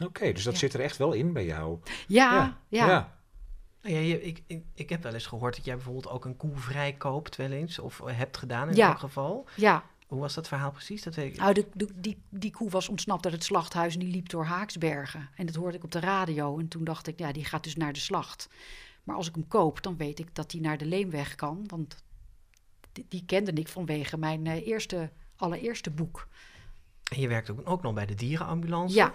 [0.03, 1.79] Oké, dus dat zit er echt wel in bij jou.
[2.07, 2.33] Ja,
[2.67, 2.85] ja.
[2.87, 3.15] ja.
[3.81, 4.01] Nou ja.
[4.01, 7.35] je, ik, ik, ik, heb wel eens gehoord dat jij bijvoorbeeld ook een koe vrijkoopt
[7.35, 7.79] wel eens.
[7.79, 9.47] Of hebt gedaan in elk geval.
[9.55, 9.83] Ja.
[10.07, 11.03] Hoe was dat verhaal precies?
[11.03, 11.39] Dat weet ik.
[11.39, 15.29] Nou, de, die, die koe was ontsnapt uit het slachthuis en die liep door Haaksbergen.
[15.35, 16.59] En dat hoorde ik op de radio.
[16.59, 18.49] En toen dacht ik, ja, die gaat dus naar de slacht.
[19.07, 21.63] Maar als ik hem koop, dan weet ik dat hij naar de Leemweg kan.
[21.67, 22.03] Want
[22.91, 26.27] die, die kende ik vanwege mijn uh, eerste, allereerste boek.
[27.11, 28.95] En je werkt ook, ook nog bij de dierenambulance.
[28.95, 29.13] Ja.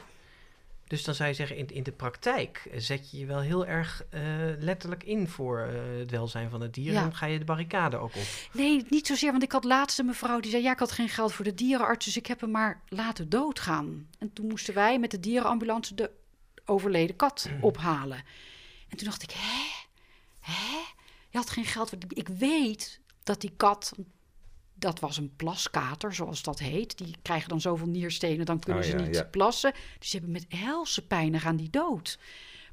[0.86, 4.04] Dus dan zou je zeggen, in, in de praktijk zet je je wel heel erg
[4.10, 4.20] uh,
[4.58, 6.92] letterlijk in voor uh, het welzijn van het dier.
[6.92, 7.02] Ja.
[7.02, 8.26] Dan ga je de barricade ook op.
[8.52, 9.30] Nee, niet zozeer.
[9.30, 11.54] Want ik had laatst een mevrouw die zei: Ja, ik had geen geld voor de
[11.54, 14.08] dierenarts, dus ik heb hem maar laten doodgaan.
[14.18, 16.10] En toen moesten wij met de dierenambulance de
[16.64, 18.22] overleden kat ophalen.
[18.88, 19.81] En toen dacht ik: Hè?
[20.42, 20.78] Hè?
[21.28, 21.92] Je had geen geld.
[22.08, 23.92] Ik weet dat die kat,
[24.74, 26.98] dat was een plaskater, zoals dat heet.
[26.98, 29.72] Die krijgen dan zoveel nierstenen, dan kunnen oh ze niet plassen.
[29.98, 32.18] Dus ze hebben met helse pijnen gaan die dood.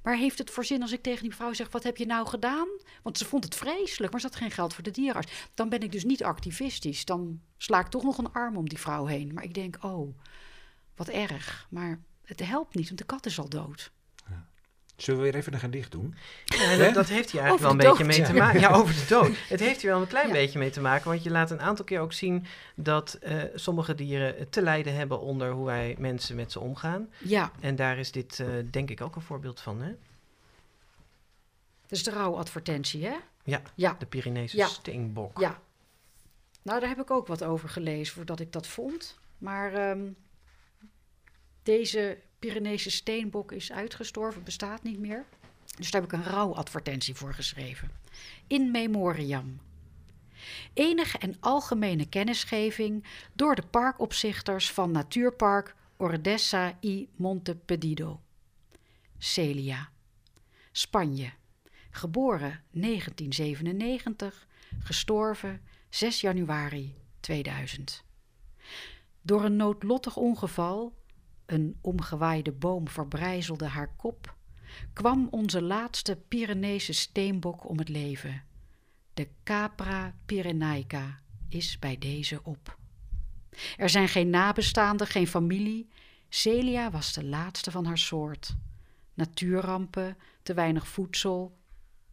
[0.01, 2.27] Maar heeft het voor zin als ik tegen die vrouw zeg: Wat heb je nou
[2.27, 2.67] gedaan?
[3.03, 5.31] Want ze vond het vreselijk, maar ze had geen geld voor de dierenarts.
[5.53, 7.05] Dan ben ik dus niet activistisch.
[7.05, 9.33] Dan sla ik toch nog een arm om die vrouw heen.
[9.33, 10.17] Maar ik denk: Oh,
[10.95, 11.67] wat erg.
[11.69, 13.91] Maar het helpt niet, want de kat is al dood.
[15.01, 16.15] Zullen we weer even een gedicht doen?
[16.45, 18.59] Ja, dat, dat, heeft hier eigenlijk wel een beetje mee te maken.
[18.59, 19.31] Ja, over de dood.
[19.47, 21.85] Het heeft hier wel een klein beetje mee te maken, want je laat een aantal
[21.85, 22.45] keer ook zien
[22.75, 27.09] dat uh, sommige dieren te lijden hebben onder hoe wij mensen met ze omgaan.
[27.17, 27.51] Ja.
[27.59, 29.91] En daar is dit uh, denk ik ook een voorbeeld van, hè?
[31.87, 33.15] Is de rouwadvertentie, hè?
[33.43, 33.95] Ja, ja.
[33.99, 34.67] de Pyreneese ja.
[34.67, 35.39] steenbok.
[35.39, 35.61] Ja.
[36.61, 39.19] Nou, daar heb ik ook wat over gelezen voordat ik dat vond.
[39.37, 40.15] Maar um,
[41.63, 45.25] deze Pyreneese steenbok is uitgestorven, bestaat niet meer.
[45.77, 47.91] Dus daar heb ik een rouwadvertentie voor geschreven.
[48.47, 49.59] In memoriam.
[50.73, 58.21] Enige en algemene kennisgeving door de parkopzichters van Natuurpark Ordessa y Montepedido.
[59.17, 59.89] Celia.
[60.71, 61.31] Spanje.
[61.91, 64.47] Geboren 1997,
[64.79, 68.03] gestorven 6 januari 2000.
[69.21, 70.98] Door een noodlottig ongeval
[71.51, 74.35] een omgewaaide boom verbrijzelde haar kop,
[74.93, 78.43] kwam onze laatste Pyreneese steenbok om het leven.
[79.13, 82.77] De Capra pyrenaica is bij deze op.
[83.77, 85.89] Er zijn geen nabestaanden, geen familie.
[86.29, 88.55] Celia was de laatste van haar soort.
[89.13, 91.57] Natuurrampen, te weinig voedsel,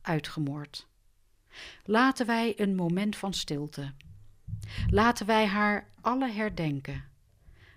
[0.01, 0.87] uitgemoord.
[1.85, 3.93] Laten wij een moment van stilte.
[4.91, 7.05] Laten wij haar alle herdenken.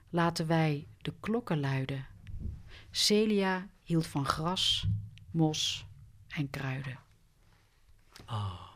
[0.09, 2.05] Laten wij de klokken luiden.
[2.91, 4.87] Celia hield van gras,
[5.31, 5.85] mos
[6.27, 6.99] en kruiden.
[8.25, 8.67] Oh.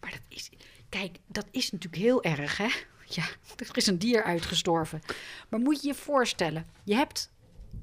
[0.00, 0.50] Maar dat is,
[0.88, 2.68] kijk, dat is natuurlijk heel erg, hè?
[3.06, 3.24] Ja,
[3.56, 5.02] er is een dier uitgestorven.
[5.48, 7.30] Maar moet je je voorstellen, je hebt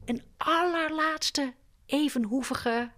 [0.06, 1.54] een allerlaatste
[1.86, 2.92] evenhoevige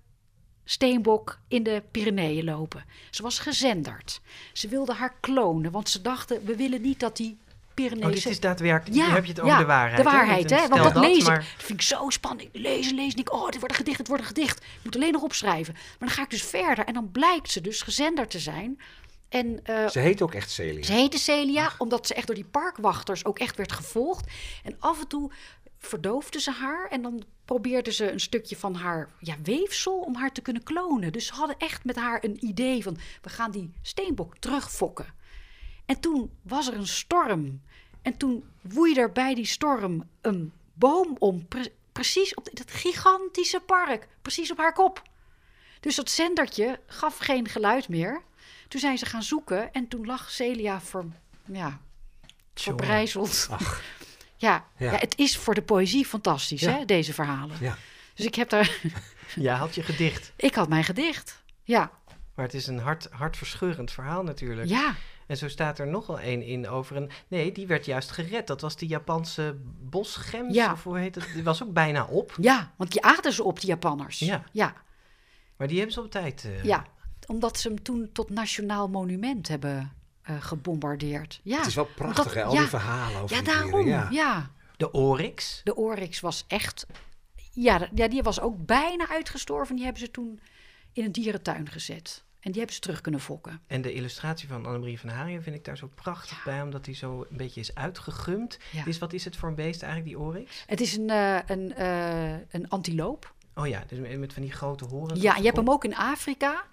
[0.63, 2.86] steenbok in de Pyreneeën lopen.
[3.09, 4.22] Ze was gezenderd.
[4.53, 7.38] Ze wilden haar klonen, want ze dachten: we willen niet dat die
[7.82, 8.07] Pyreneese...
[8.07, 9.97] Oh, dit is daadwerkelijk, ja, heb je het over de waarheid.
[9.97, 10.67] de waarheid, hè?
[10.67, 11.25] Want dat, dat lees ik.
[11.25, 12.49] Dat vind ik zo spannend.
[12.51, 13.19] Lezen, lezen.
[13.19, 14.57] Ik, oh, dit wordt een gedicht, het wordt een gedicht.
[14.57, 15.73] Ik moet alleen nog opschrijven.
[15.73, 18.80] Maar dan ga ik dus verder en dan blijkt ze dus gezender te zijn.
[19.30, 20.84] En, uh, ze heet ook echt Celia.
[20.84, 24.32] Ze heette Celia, omdat ze echt door die parkwachters ook echt werd gevolgd.
[24.63, 25.32] En af en toe
[25.77, 30.32] verdoofden ze haar en dan probeerden ze een stukje van haar ja, weefsel om haar
[30.32, 31.11] te kunnen klonen.
[31.11, 35.13] Dus ze hadden echt met haar een idee van we gaan die steenbok terugfokken.
[35.90, 37.62] En toen was er een storm.
[38.02, 41.48] En toen woeide er bij die storm een boom om.
[41.92, 44.08] precies op dat gigantische park.
[44.22, 45.02] Precies op haar kop.
[45.80, 48.22] Dus dat zendertje gaf geen geluid meer.
[48.68, 51.06] Toen zijn ze gaan zoeken en toen lag Celia ver,
[51.46, 51.82] ja,
[52.54, 53.48] verbrijzeld.
[54.36, 54.92] Ja, ja.
[54.92, 57.58] het is voor de poëzie fantastisch, hè, deze verhalen.
[57.60, 57.78] Ja.
[58.14, 58.80] Dus ik heb daar...
[59.36, 60.32] Ja, had je gedicht.
[60.36, 61.92] Ik had mijn gedicht, ja.
[62.36, 64.70] Maar het is een hart, hartverscheurend verhaal natuurlijk.
[64.70, 64.96] Ja.
[65.30, 67.09] En zo staat er nog wel één in over een...
[67.27, 68.47] Nee, die werd juist gered.
[68.47, 70.71] Dat was die Japanse bosgems, Ja.
[70.71, 71.30] of hoe heet het?
[71.34, 72.36] Die was ook bijna op.
[72.41, 74.19] Ja, want die aten ze op, die Japanners.
[74.19, 74.43] Ja.
[74.51, 74.73] ja.
[75.57, 76.43] Maar die hebben ze op tijd...
[76.45, 76.86] eh, Ja,
[77.27, 81.39] omdat ze hem toen tot nationaal monument hebben eh, gebombardeerd.
[81.43, 82.43] Ja, Het is wel prachtig, dat- hè?
[82.43, 83.88] Al ja, die verhalen over Ja, daarom.
[83.88, 84.07] ja.
[84.11, 84.51] Ja.
[84.77, 85.61] De Oryx.
[85.63, 86.86] de Oryx was echt...
[87.51, 89.75] Ja, ja, die was ook bijna uitgestorven.
[89.75, 90.39] Die hebben ze toen
[90.93, 92.23] in een dierentuin gezet.
[92.40, 93.62] En die hebben ze terug kunnen fokken.
[93.68, 96.96] En de illustratie van Annemarie van Haaien vind ik daar zo prachtig bij, omdat die
[96.96, 98.60] zo een beetje is uitgegumd.
[98.72, 98.84] Ja.
[98.84, 100.64] Dus wat is het voor een beest eigenlijk, die Oryx?
[100.68, 103.34] Het is een, eh, een, eh, een antiloop.
[103.56, 105.22] Oh ja, dus met- van die grote horens.
[105.22, 106.64] Ja, je hebt hem ook in Afrika.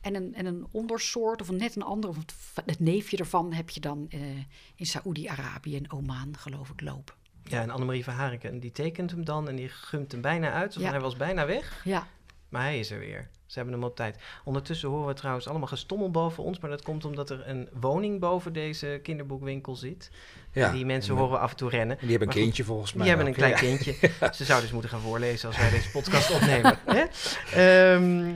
[0.00, 2.16] En een, en een ondersoort of net een ander, of
[2.64, 4.20] het, neefje ervan heb je dan eh,
[4.74, 7.14] in Saoedi-Arabië en Oman, geloof ik, lopen.
[7.42, 10.74] Ja, en Annemarie van Hariken, die tekent hem dan en die gumt hem bijna uit.
[10.74, 10.90] Ja.
[10.90, 12.06] hij was bijna weg, Ja,
[12.48, 13.28] maar hij is er weer.
[13.48, 14.18] Ze hebben hem op tijd.
[14.44, 18.20] Ondertussen horen we trouwens allemaal gestommel boven ons, maar dat komt omdat er een woning
[18.20, 20.10] boven deze kinderboekwinkel zit.
[20.52, 20.72] Ja.
[20.72, 21.98] Die mensen En, horen af en toe rennen.
[22.00, 23.06] Die hebben een Maar goed, kindje volgens mij.
[23.06, 23.58] Die hebben een klein ja.
[23.58, 23.92] kindje.
[24.36, 26.78] Ze zouden dus moeten gaan voorlezen als wij deze podcast opnemen.
[26.84, 27.04] hè?
[27.54, 28.34] Ehm,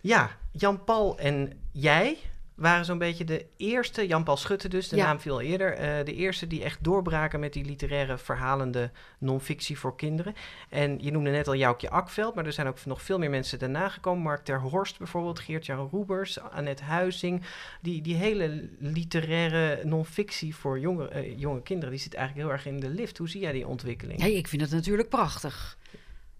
[0.00, 2.16] ja, Jan-Paul en jij
[2.56, 5.04] waren zo'n beetje de eerste, Jan-Paul Schutte dus, de Ja.
[5.06, 9.96] naam viel eerder, eh, de eerste die echt doorbraken met die literaire verhalende non-fictie voor
[9.96, 10.34] kinderen.
[10.68, 13.58] En je noemde net al Joukje Akveld, maar er zijn ook nog veel meer mensen
[13.58, 14.22] daarna gekomen.
[14.22, 17.42] Mark ter Horst bijvoorbeeld, Geert-Jan Roebers, Annette Huizing.
[17.82, 22.66] Die, die hele literaire non-fictie voor jonge, eh, jonge kinderen, die zit eigenlijk heel erg
[22.66, 23.18] in de lift.
[23.18, 24.20] Hoe zie jij die ontwikkeling?
[24.20, 25.78] nee, ik vind het natuurlijk prachtig.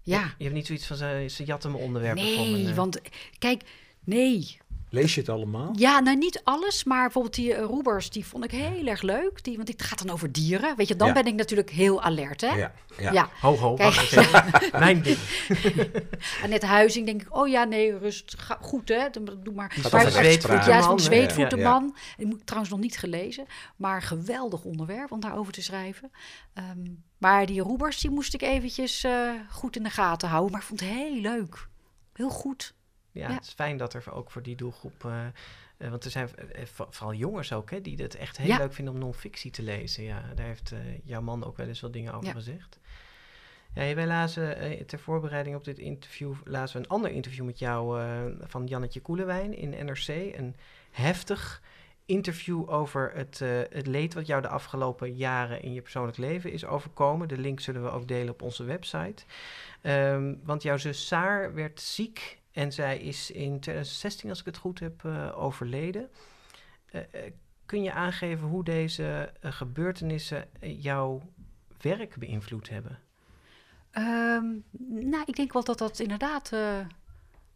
[0.01, 2.29] Ja, Je hebt niet zoiets van ze, ze jatten mijn onderwerpen me.
[2.29, 2.75] nee, eh.
[2.75, 3.01] want
[3.39, 3.61] kijk,
[4.03, 4.57] nee.
[4.89, 5.71] Lees je het allemaal?
[5.75, 9.43] Ja, nou niet alles, maar bijvoorbeeld die eh, Roebers, die vond ik heel erg leuk.
[9.43, 10.75] Die, want het gaat dan over dieren.
[10.75, 11.13] Weet je, dan Ja.
[11.13, 12.55] ben ik natuurlijk heel alert, hè?
[12.55, 12.71] Ja.
[12.97, 13.11] ja.
[13.11, 13.29] ja.
[13.41, 13.93] Ho, ho, Kijk.
[13.93, 14.69] wacht eens even.
[14.79, 15.17] Mijn ding.
[16.43, 19.71] En net Huizing denk ik, oh ja, nee, rust, ga, goed hè, doe doe maar.
[19.71, 20.67] Gaat Maar- rechtspraak.
[20.67, 20.85] Ja, is
[21.49, 21.95] van man.
[22.17, 26.11] Die moet ik trouwens nog niet gelezen, maar geweldig onderwerp om daarover te schrijven.
[26.53, 26.85] Ehm,
[27.17, 30.67] maar die Roebers, die moest ik eventjes eh, goed in de gaten houden, maar ik
[30.67, 31.67] vond het heel leuk.
[32.13, 32.73] Heel goed.
[33.17, 33.33] Ja, Ja.
[33.35, 35.05] het is fijn dat er ook voor die doelgroep...
[35.05, 35.25] eh,
[35.77, 38.57] eh, want er zijn eh, vo- vooral jongens ook, hè, die het echt heel Ja.
[38.57, 40.03] leuk vinden om non-fictie te lezen.
[40.03, 42.33] Ja, daar heeft jouw man ook wel eens wat dingen over Ja.
[42.33, 42.79] gezegd.
[43.73, 46.33] Ja, wij lazen ter voorbereiding op dit interview...
[46.43, 48.01] lazen we een ander interview met jou
[48.41, 50.07] van Jannetje Koelewijn in NRC.
[50.07, 50.55] Een
[50.91, 51.61] heftig
[52.05, 53.39] interview over het,
[53.69, 57.27] het leed wat jou de afgelopen jaren in je persoonlijk leven is overkomen.
[57.27, 59.23] De link zullen we ook delen op onze website.
[59.81, 64.57] Ehm, want jouw zus Saar werd ziek en zij is in 2016, als ik het
[64.57, 66.09] goed heb, eh, overleden.
[66.85, 67.31] Eh, eh,
[67.65, 71.21] kun je aangeven hoe deze gebeurtenissen jouw
[71.81, 72.99] werk beïnvloed hebben?
[73.91, 74.45] Ehm,
[75.09, 76.51] nou, ik denk wel dat dat inderdaad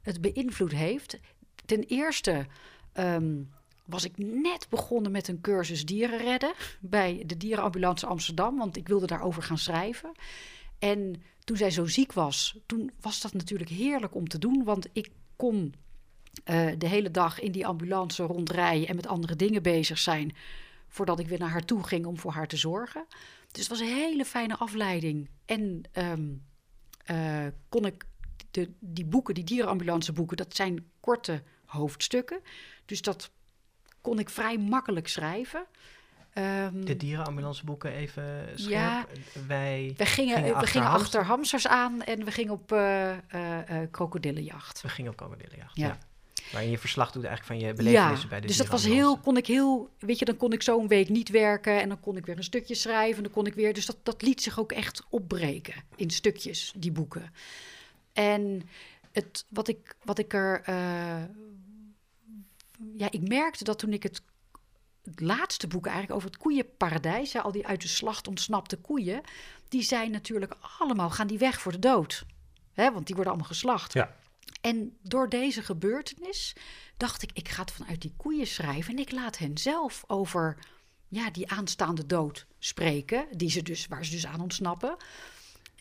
[0.02, 1.20] het beïnvloed heeft.
[1.66, 2.45] Ten eerste
[2.93, 3.43] ehm,
[3.86, 8.88] was ik net begonnen met een cursus dieren redden bij de Dierenambulance Amsterdam, want ik
[8.88, 10.12] wilde daarover gaan schrijven.
[10.80, 14.87] En toen zij zo ziek was, toen was dat natuurlijk heerlijk om te doen, want
[14.93, 15.73] ik kon
[16.43, 20.35] eh, de hele dag in die ambulance rondrijden en met andere dingen bezig zijn,
[20.87, 23.05] voordat ik weer naar haar toe ging om voor haar te zorgen.
[23.51, 25.29] Dus het was een hele fijne afleiding.
[25.45, 26.29] En ehm,
[27.05, 28.05] eh, kon ik
[28.51, 32.39] de, die boeken, die dierenambulance boeken, dat zijn korte hoofdstukken.
[32.85, 33.31] Dus dat
[34.01, 35.65] kon ik vrij makkelijk schrijven.
[36.34, 38.71] Ehm, De dierenambulanceboeken even scherp.
[38.71, 39.05] Ja.
[39.47, 43.11] Wij, we gingen, gingen we achter gingen achter hamsters aan en we gingen op eh,
[43.91, 44.82] krokodillenjacht.
[44.82, 45.77] we gingen op krokodillenjacht.
[45.77, 45.88] Ja.
[45.88, 45.97] Ja.
[46.51, 49.21] Waarin je verslag doet eigenlijk van je belevenissen bij de dus dat was dierenambulance.
[49.21, 51.89] heel, kon ik heel, weet je, dan kon ik zo een week niet werken en
[51.89, 54.21] dan kon ik weer een stukje schrijven en dan kon ik weer, dus dat, dat
[54.21, 57.34] liet zich ook echt opbreken in stukjes, die boeken.
[58.13, 58.69] En
[59.11, 60.61] het, wat ik, wat ik er,
[62.97, 64.21] ja, ik merkte dat toen ik het,
[65.04, 69.22] het laatste boek eigenlijk over het koeienparadijs, hè, al die uit de slacht ontsnapte koeien,
[69.70, 72.26] die zijn natuurlijk allemaal, gaan die weg voor de dood.
[72.74, 73.93] Hè, want die worden allemaal geslacht.
[73.93, 74.16] Ja.
[74.62, 76.56] En door deze gebeurtenis
[76.97, 80.58] dacht ik, ik ga het vanuit die koeien schrijven en ik laat hen zelf over
[81.08, 84.97] ja, die aanstaande dood spreken, die ze dus, waar ze dus aan ontsnappen.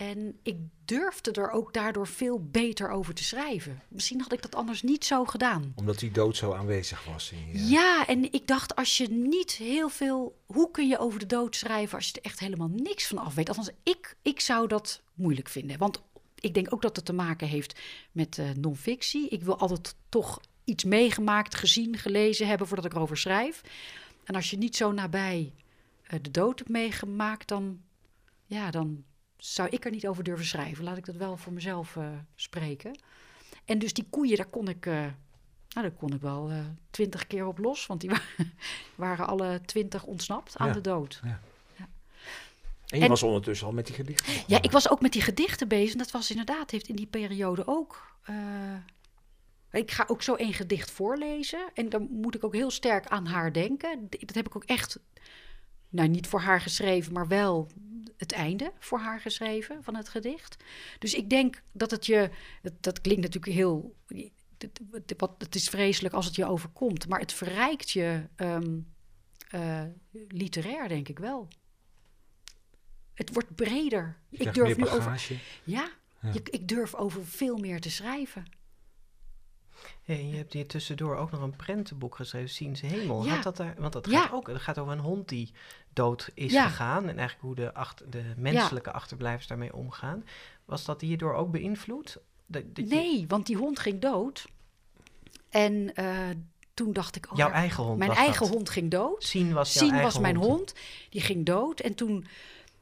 [0.01, 3.81] En ik durfde er ook daardoor veel beter over te schrijven.
[3.89, 5.73] Misschien had ik dat anders niet zo gedaan.
[5.75, 7.33] Omdat die dood zo aanwezig was.
[7.33, 7.69] In je...
[7.69, 10.39] Ja, en ik dacht, als je niet heel veel...
[10.47, 13.35] Hoe kun je over de dood schrijven als je er echt helemaal niks van af
[13.35, 13.49] weet?
[13.49, 15.79] Althans, ik, ik zou dat moeilijk vinden.
[15.79, 16.03] Want
[16.35, 17.81] ik denk ook dat het te maken heeft
[18.13, 19.29] met eh non-fictie.
[19.29, 23.61] Ik wil altijd toch iets meegemaakt, gezien, gelezen hebben voordat ik erover schrijf.
[24.25, 25.53] En als je niet zo nabij
[26.03, 27.81] eh, de dood hebt meegemaakt, dan,
[28.47, 29.05] ja, dan
[29.41, 30.85] zou ik er niet over durven schrijven.
[30.85, 33.01] Laat ik dat wel voor mezelf eh, spreken.
[33.65, 36.51] En dus die koeien, daar kon ik, eh, Nou, daar kon ik wel
[36.91, 38.11] twintig keer op los, want die
[38.95, 41.21] waren alle twintig ontsnapt aan de dood.
[41.25, 41.41] Ja.
[42.87, 44.33] En je was ondertussen al met die gedichten?
[44.47, 45.97] Ja, ik was ook met die gedichten bezig.
[45.97, 48.17] Dat was inderdaad, heeft in die periode ook.
[49.71, 51.71] ik ga ook zo één gedicht voorlezen.
[51.75, 54.07] En dan moet ik ook heel sterk aan haar denken.
[54.11, 54.99] Dat heb ik ook echt,
[55.89, 57.69] nou niet voor haar geschreven, maar wel
[58.21, 60.57] het einde voor haar geschreven van het gedicht.
[60.99, 62.31] Dus ik denk dat het je,
[62.63, 63.97] dat, dat klinkt natuurlijk heel,
[64.59, 68.79] het, het is vreselijk als het je overkomt, maar het verrijkt je ehm,
[69.51, 69.85] eh,
[70.29, 71.49] literair, denk ik wel.
[73.15, 74.17] Het wordt breder.
[74.31, 75.29] ik durf nu over.
[75.65, 75.91] Ja,
[76.21, 76.33] ja.
[76.33, 78.45] ik durf over veel meer te schrijven.
[80.11, 83.25] Hey, je hebt hier tussendoor ook nog een prentenboek geschreven, Ziens Hemel.
[83.25, 83.41] Ja.
[83.41, 85.53] dat daar, want dat gaat ook dat gaat over een hond die
[85.93, 87.09] dood is gegaan.
[87.09, 90.25] En eigenlijk hoe de, achter, de menselijke achterblijvers daarmee omgaan.
[90.65, 92.19] Was dat hierdoor ook beïnvloed?
[92.47, 94.49] Dat, nee, want die hond ging dood.
[95.49, 96.29] En uh,
[96.75, 97.31] toen dacht ik...
[97.31, 99.25] Oh, Jouw eigen hond Mijn eigen hond ging dood.
[99.25, 100.75] Sien was jouw Sien was mijn hond.
[101.11, 101.81] Die ging dood.
[101.81, 102.27] En toen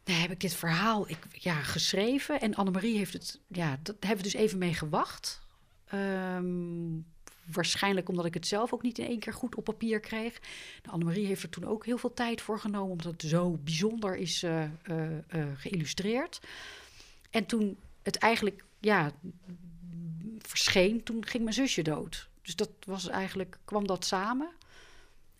[0.04, 2.40] nou, heb ik dit verhaal ik, ja, geschreven.
[2.40, 3.40] En Annemarie heeft het...
[3.46, 5.46] Ja, dat hebben we dus even mee gewacht.
[5.94, 7.06] Um,
[7.53, 10.40] waarschijnlijk omdat ik het zelf ook niet in één keer goed op papier kreeg.
[10.82, 14.16] De Annemarie heeft er toen ook heel veel tijd voor genomen, omdat het zo bijzonder
[14.16, 14.70] is uh, uh,
[15.55, 16.40] geïllustreerd.
[17.30, 19.12] En toen het eigenlijk ja,
[20.38, 22.28] verscheen, toen ging mijn zusje dood.
[22.42, 24.51] Dus dat was eigenlijk, kwam dat samen.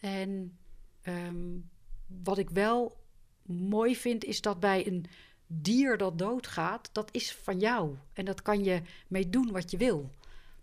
[0.01, 0.59] En
[1.05, 1.69] um,
[2.07, 2.97] wat ik wel
[3.43, 5.07] mooi vind, is dat bij een
[5.47, 7.97] dier dat doodgaat, dat is van jou.
[8.13, 10.13] En dat kan je mee doen wat je wil.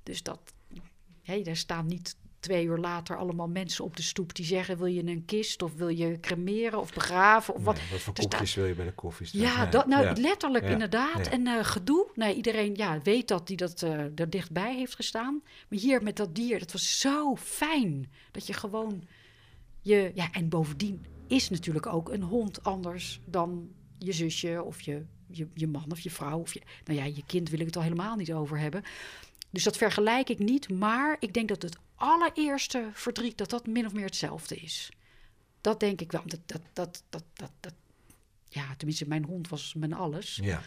[0.04, 0.54] Dus dat,
[1.26, 4.86] Hey, daar staan niet twee uur later allemaal mensen op de stoep die zeggen: wil
[4.86, 7.80] je een kist of wil je cremeren of begraven of wat?
[7.91, 9.41] wat voor koekjes wil je bij de koffie staan?
[9.41, 11.28] Ja, dat, nou letterlijk inderdaad.
[11.28, 12.07] En uh, gedoe.
[12.13, 15.41] Nee, iedereen ja, weet dat die dat uh, er dichtbij heeft gestaan.
[15.69, 19.03] Maar hier met dat dier, dat was zo fijn dat je gewoon
[19.82, 25.05] je ja en bovendien is natuurlijk ook een hond anders dan je zusje of je,
[25.28, 27.76] je, je man of je vrouw of je, nou ja, je kind wil ik het
[27.76, 28.84] al helemaal niet over hebben.
[29.56, 33.86] Dus dat vergelijk ik niet, maar ik denk dat het allereerste verdriet dat dat min
[33.86, 34.89] of meer hetzelfde is.
[35.62, 36.22] Dat denk ik wel.
[36.26, 37.74] Dat, dat, dat, dat, dat,
[38.49, 40.39] ja, tenminste, mijn hond was mijn alles.
[40.41, 40.62] Ja.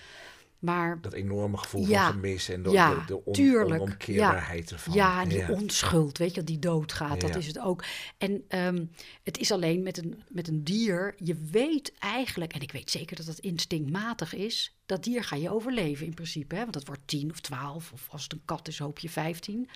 [0.59, 4.77] Maar, dat enorme gevoel van gemis en de, ja, de, de on, tuurlijk, onomkeerbaarheid ja,
[4.77, 4.95] ervan.
[4.95, 7.85] Ja, die onschuld, weet je, die doodgaat, dat is het ook.
[8.19, 8.91] En um,
[9.23, 13.17] het is alleen met een, met een dier, je weet eigenlijk, en ik weet zeker
[13.17, 16.55] dat dat instinctmatig is, dat dier ga je overleven in principe.
[16.55, 16.61] Hè?
[16.61, 19.69] Want dat wordt tien of twaalf, of als het een kat is, hoop je vijftien.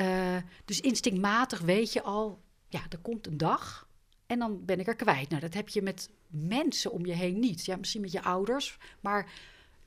[0.00, 3.88] Uh, dus instinctmatig weet je al, ja, er komt een dag
[4.26, 5.28] en dan ben ik er kwijt.
[5.28, 7.64] Nou, dat heb je met mensen om je heen niet.
[7.64, 9.30] Ja, misschien met je ouders, maar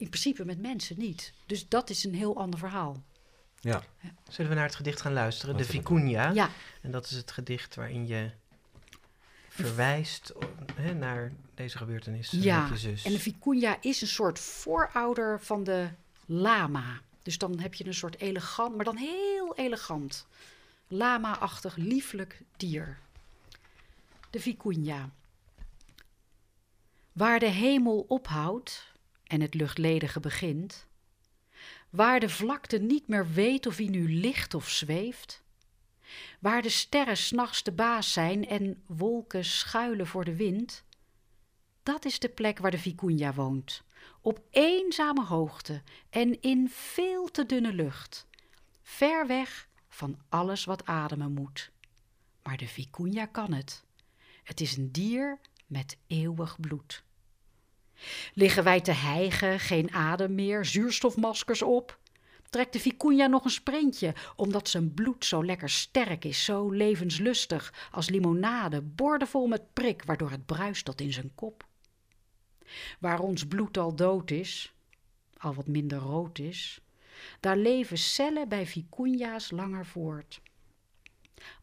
[0.04, 1.34] in principe met mensen niet.
[1.46, 3.04] Dus dat is een heel ander verhaal.
[3.60, 3.84] Ja.
[4.30, 5.58] Zullen we naar het gedicht gaan luisteren?
[5.58, 6.34] de Vicuña.
[6.34, 6.50] Ja.
[6.82, 8.32] En dat is het gedicht waarin je
[9.50, 10.34] verwijst
[10.76, 12.62] hè, naar deze gebeurtenis ja.
[12.62, 13.04] met je zus.
[13.04, 15.90] En de Vicuña is een soort voorouder van de
[16.26, 17.02] lama.
[17.22, 20.26] Dus dan heb je een soort elegant, maar dan heel elegant.
[20.88, 22.98] Lama-achtig, lieflijk dier.
[24.30, 25.10] De Vicuña.
[27.12, 28.93] Waar de hemel ophoudt,
[29.34, 30.88] en het luchtledige begint,
[31.90, 35.44] waar de vlakte niet meer weet of hij nu ligt of zweeft,
[36.40, 40.84] waar de sterren s'nachts de baas zijn en wolken schuilen voor de wind,
[41.84, 43.84] dat is de plek waar de Vicuña woont,
[44.22, 48.28] op eenzame hoogte en in veel te dunne lucht,
[48.82, 51.72] ver weg van alles wat ademen moet.
[52.44, 53.84] Maar de Vicuña kan het.
[54.44, 57.04] Het is een dier met eeuwig bloed.
[58.34, 62.00] Liggen wij te hijgen, geen adem meer, zuurstofmaskers op?
[62.50, 67.74] Trekt de vicuña nog een sprintje, omdat zijn bloed zo lekker sterk is, zo levenslustig
[67.92, 71.66] als limonade, bordevol met prik, waardoor het bruist tot in zijn kop.
[73.00, 74.74] Waar ons bloed al dood is,
[75.38, 76.82] al wat minder rood is,
[77.40, 80.42] daar leven cellen bij vicuña's langer voort.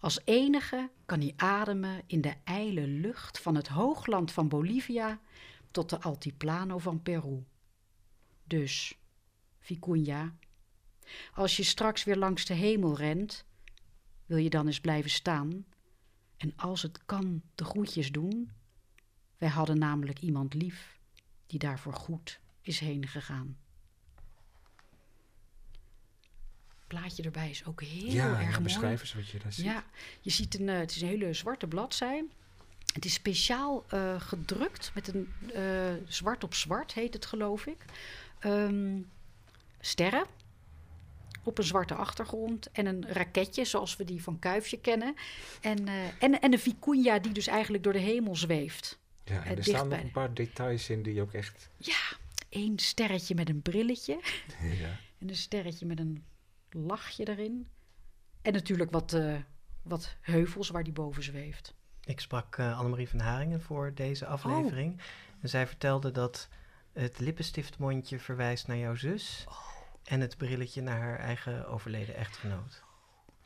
[0.01, 5.21] Als enige kan hij ademen in de ijle lucht van het hoogland van Bolivia
[5.71, 7.45] tot de Altiplano van Peru.
[8.45, 8.99] Dus,
[9.61, 10.35] Vicuña,
[11.35, 13.45] als je straks weer langs de hemel rent,
[14.27, 15.67] wil je dan eens blijven staan
[16.37, 18.51] en als het kan de groetjes doen?
[19.39, 20.99] Wij hadden namelijk iemand lief
[21.47, 23.57] die daarvoor goed is heen gegaan.
[26.91, 28.63] plaatje erbij is ook heel ja, erg mooi.
[28.63, 29.65] Beschrijf eens wat je daar ziet.
[29.65, 29.85] Ja,
[30.21, 32.25] je ziet een, uh, het is een hele zwarte bladzij.
[32.93, 37.85] Het is speciaal uh, gedrukt met een uh, zwart op zwart, heet het geloof ik.
[38.45, 39.11] Um,
[39.81, 40.27] sterren.
[41.43, 42.71] op een zwarte achtergrond.
[42.71, 45.15] En een raketje, zoals we die van Kuifje kennen.
[45.61, 48.99] En, uh, en, en een vicunha die dus eigenlijk door de hemel zweeft.
[49.25, 51.71] Ja, en er staan nog een paar details in die ook echt...
[51.77, 52.17] Ja,
[52.49, 54.21] één sterretje met een brilletje.
[54.81, 54.99] Ja.
[55.19, 56.25] En een sterretje met een
[56.71, 57.67] lachje erin.
[58.43, 59.17] En natuurlijk wat,
[59.83, 61.75] wat heuvels waar die boven zweeft.
[62.11, 64.95] Ik sprak uh, Annemarie van Haringen voor deze aflevering.
[64.95, 65.01] Oh.
[65.41, 66.49] En zij vertelde dat
[66.93, 69.45] het lippenstiftmondje verwijst naar jouw zus.
[69.49, 69.69] Oh.
[70.05, 72.83] En het brilletje naar haar eigen overleden echtgenoot.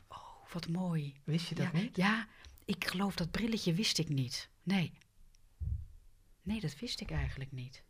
[0.08, 1.14] Oh, wat mooi.
[1.24, 1.96] Wist je dat ja, niet?
[1.96, 2.26] Ja,
[2.64, 4.48] ik geloof dat brilletje wist ik niet.
[4.62, 4.92] Nee.
[6.42, 7.82] Nee, dat wist ik eigenlijk niet.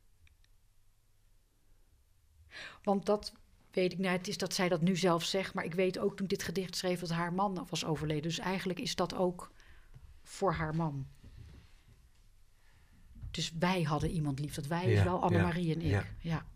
[2.83, 3.33] Want dat
[3.70, 6.16] weet ik, nou, het is dat zij dat nu zelf zegt, maar ik weet ook
[6.16, 8.22] toen dit gedicht schreef dat haar man was overleden.
[8.22, 9.53] Dus eigenlijk is dat ook
[10.25, 11.07] voor haar man.
[13.31, 14.55] Dus wij hadden iemand lief.
[14.55, 15.91] Dat wij is wel Annemarie en ik.
[15.91, 16.05] ja.
[16.18, 16.47] Ja.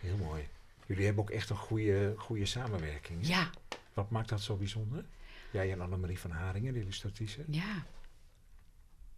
[0.00, 0.48] Heel mooi.
[0.86, 3.26] Jullie hebben ook echt een goede, goede samenwerking.
[3.26, 3.50] ja,
[3.94, 5.04] Wat maakt dat zo bijzonder?
[5.52, 7.44] Jij en Annemarie van Haringen, de illustratrice.
[7.48, 7.86] ja.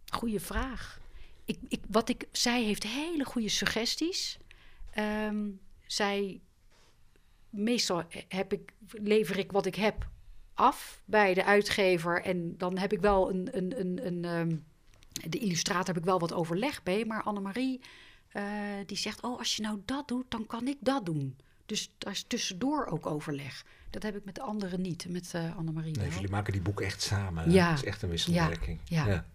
[0.05, 0.99] Goeie vraag.
[1.45, 4.37] Ik, ik, wat ik, zij heeft hele goede suggesties.
[4.91, 5.49] Ehm,
[5.87, 6.41] zij,
[7.49, 10.09] meestal heb ik, lever ik wat ik heb
[10.55, 12.21] af bij de uitgever.
[12.21, 14.57] En dan heb ik wel een, een, een, een ehm,
[15.29, 17.05] de illustrator heb ik wel wat overleg bij.
[17.05, 17.81] Maar Annemarie,
[18.31, 18.43] eh
[18.85, 21.37] die zegt, oh, als je nou dat doet, dan kan ik dat doen.
[21.65, 23.65] Dus daar is tussendoor ook overleg.
[23.89, 26.85] Dat heb ik met de anderen niet, met eh Annemarie Nee, jullie maken die boeken
[26.85, 27.51] echt samen.
[27.51, 27.69] Ja.
[27.69, 28.79] Het is echt een wisselwerking.
[28.83, 29.25] Ja.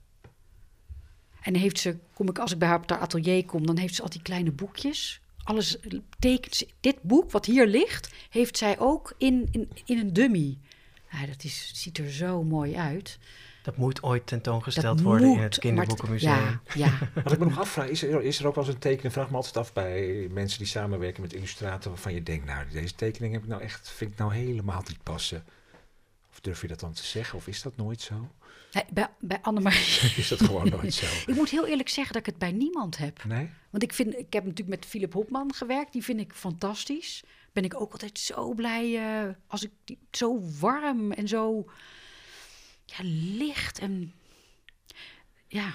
[1.40, 3.94] En heeft ze, kom ik, als ik bij haar op haar atelier kom, dan heeft
[3.94, 5.20] ze al die kleine boekjes.
[5.42, 5.78] Alles
[6.18, 6.68] tekent ze.
[6.80, 10.58] Dit boek, wat hier ligt, heeft zij ook in, in, in een dummy.
[11.11, 13.18] Ja, dat is, ziet er zo mooi uit.
[13.62, 16.32] Dat moet ooit tentoongesteld Dat worden in het kinderboekenmuseum.
[16.32, 16.98] Ja, ja.
[17.24, 19.30] Wat ik me nog afvraag, is er, is er ook wel eens een tekening, vraag
[19.30, 23.32] me altijd af bij mensen die samenwerken met illustrator, waarvan je denkt, nou, deze tekening
[23.32, 25.44] heb ik nou echt, vind ik nou helemaal niet passen.
[26.30, 28.28] Of durf je dat dan te zeggen, of is dat nooit zo?
[28.72, 30.12] Nee, bij, bij Annemarie.
[30.16, 31.06] Is dat gewoon nooit zo?
[31.30, 33.24] Ik moet heel eerlijk zeggen dat ik het bij niemand heb.
[33.24, 33.50] Nee?
[33.70, 35.92] Want ik, vind, ik heb natuurlijk met Philip Hopman gewerkt.
[35.92, 37.22] Die vind ik fantastisch.
[37.53, 41.70] Ben ik ook altijd zo blij eh, als ik zo warm en zo
[42.84, 42.96] ja,
[43.36, 43.78] licht.
[43.78, 44.12] En
[45.48, 45.70] ja,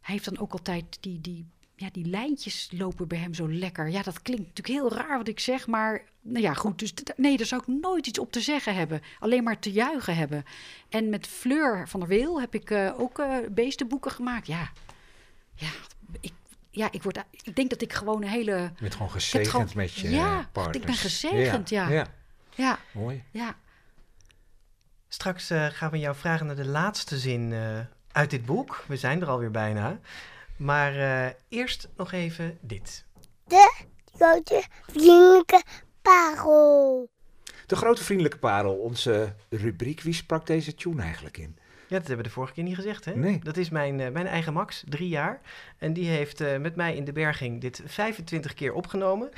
[0.00, 1.46] hij heeft dan ook altijd die, die,
[1.76, 3.88] ja, die lijntjes lopen bij hem zo lekker.
[3.88, 6.78] Ja, dat klinkt natuurlijk heel raar wat ik zeg, maar nou ja, goed.
[6.78, 9.00] Dus nee, daar zou ik nooit iets op te zeggen hebben.
[9.18, 10.44] Alleen maar te juichen hebben.
[10.88, 14.46] En met Fleur van der Weel heb ik eh, ook eh, beestenboeken gemaakt.
[14.46, 14.72] Ja,
[15.54, 15.70] ja,
[16.20, 16.32] ik,
[16.74, 18.52] ja ik, word, ik denk dat ik gewoon een hele...
[18.52, 21.88] Je bent gewoon gezegend gewoon- met je ja, ik ben gezegend, ja.
[21.88, 22.06] ja.
[22.54, 23.24] Ja, Mooi.
[23.30, 23.56] ja.
[25.08, 27.78] Straks eh, gaan we jou vragen naar de laatste zin eh,
[28.12, 28.84] uit dit boek.
[28.88, 29.98] We zijn er alweer bijna.
[30.56, 33.04] Maar eh, eerst nog even dit.
[34.16, 35.62] grote vriendelijke
[36.02, 37.08] parel.
[37.66, 40.00] De grote vriendelijke parel, onze rubriek.
[40.00, 41.58] Wie sprak deze tune eigenlijk in?
[41.88, 43.16] Ja, dat hebben we de vorige keer niet gezegd, hè?
[43.16, 43.40] Nee.
[43.42, 45.40] Dat is mijn, eh, mijn eigen Max, drie jaar.
[45.78, 49.30] En die heeft eh, met mij in de berging dit 25 keer opgenomen.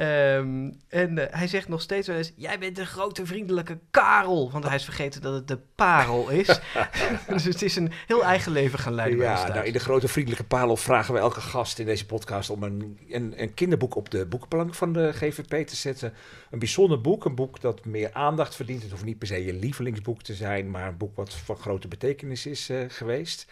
[0.00, 2.32] Ehm, en eh, hij zegt nog steeds wel eens...
[2.36, 4.50] Jij bent een grote vriendelijke Karel.
[4.50, 6.46] Want hij is vergeten dat het de parel is.
[7.28, 10.44] dus het is een heel eigen leven gaan leiden Ja, nou, in de grote vriendelijke
[10.44, 14.26] parel vragen we elke gast in deze podcast om een, een, een kinderboek op de
[14.26, 16.12] boekenplank van de GVP te zetten.
[16.50, 18.82] Een bijzonder boek, een boek dat meer aandacht verdient.
[18.82, 21.88] Het hoeft niet per se je lievelingsboek te zijn, maar een boek wat van grote
[21.88, 23.46] betekenis is eh, geweest.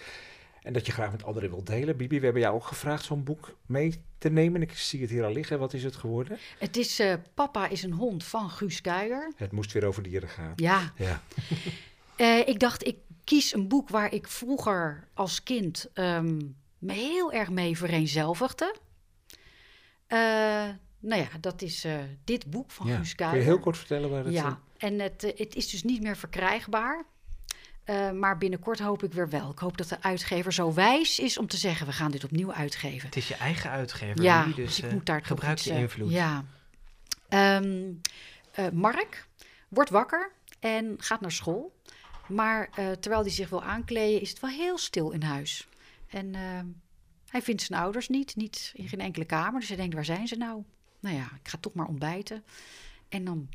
[0.68, 1.96] En dat je graag met anderen wilt delen.
[1.96, 4.62] Bibi, we hebben jou ook gevraagd zo'n boek mee te nemen.
[4.62, 5.58] Ik zie het hier al liggen.
[5.58, 6.38] Wat is het geworden?
[6.58, 9.32] Het is eh, Papa is een hond van Guus Kuijer.
[9.36, 10.52] Het moest weer over dieren gaan.
[10.56, 11.22] Ja, Ja.
[12.16, 16.40] Eh, ik dacht, ik kies een boek waar ik vroeger als kind ehm,
[16.78, 18.74] me heel erg mee vereenzelvigde.
[20.06, 20.18] Eh,
[20.98, 21.86] nou ja, dat is
[22.24, 22.96] dit boek van ja.
[22.96, 23.48] Guus Kun je Kuijer.
[23.50, 24.34] heel kort vertellen waar het...
[24.34, 27.06] Ja, en het, het is dus niet meer verkrijgbaar.
[27.88, 29.50] Eh, maar binnenkort hoop ik weer wel.
[29.50, 32.52] Ik hoop dat de uitgever zo wijs is om te zeggen: we gaan dit opnieuw
[32.52, 33.06] uitgeven.
[33.06, 34.22] Het is je eigen uitgever.
[34.22, 36.10] Ja, dus, dus ik eh, moet daar gebruik je eh, invloed.
[36.10, 36.44] Ja.
[37.28, 37.92] Ehm,
[38.52, 39.28] eh, Mark
[39.68, 41.76] wordt wakker en gaat naar school.
[42.26, 42.70] Maar
[43.00, 45.68] terwijl hij zich wil aankleden, is het wel heel stil in huis.
[46.08, 46.66] En ehm,
[47.28, 49.60] hij vindt zijn ouders niet, niet in geen enkele kamer.
[49.60, 50.62] Dus hij denkt, waar zijn ze nou?
[51.00, 52.44] Nou ja, ik ga toch maar ontbijten.
[53.08, 53.48] En dan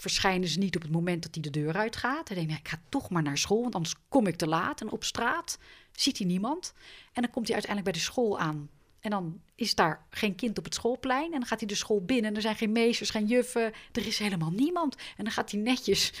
[0.00, 2.28] verschijnen ze niet op het moment dat hij de deur uitgaat.
[2.28, 4.80] Hij denkt, ik ga toch maar naar school, want anders kom ik te laat.
[4.80, 5.58] En op straat
[5.92, 6.72] ziet hij niemand.
[7.12, 8.70] En dan komt hij uiteindelijk bij de school aan.
[9.00, 11.32] En dan is daar geen kind op het schoolplein.
[11.32, 12.30] En dan gaat hij de school binnen.
[12.30, 13.72] En er zijn geen meesters, geen juffen.
[13.92, 14.96] Er is helemaal niemand.
[15.16, 16.12] En dan gaat hij netjes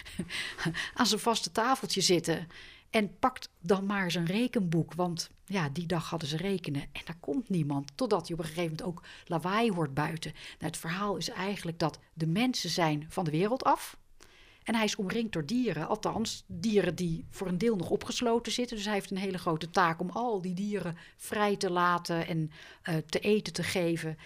[0.94, 2.48] aan zijn vaste tafeltje zitten.
[2.90, 6.82] En pakt dan maar een rekenboek, want ja, die dag hadden ze rekenen.
[6.82, 10.32] En daar komt niemand, totdat hij op een gegeven moment ook lawaai hoort buiten.
[10.32, 13.98] Nou, het verhaal is eigenlijk dat de mensen zijn van de wereld af.
[14.62, 18.76] En hij is omringd door dieren, althans dieren die voor een deel nog opgesloten zitten.
[18.76, 22.50] Dus hij heeft een hele grote taak om al die dieren vrij te laten en
[22.88, 24.18] uh, te eten te geven.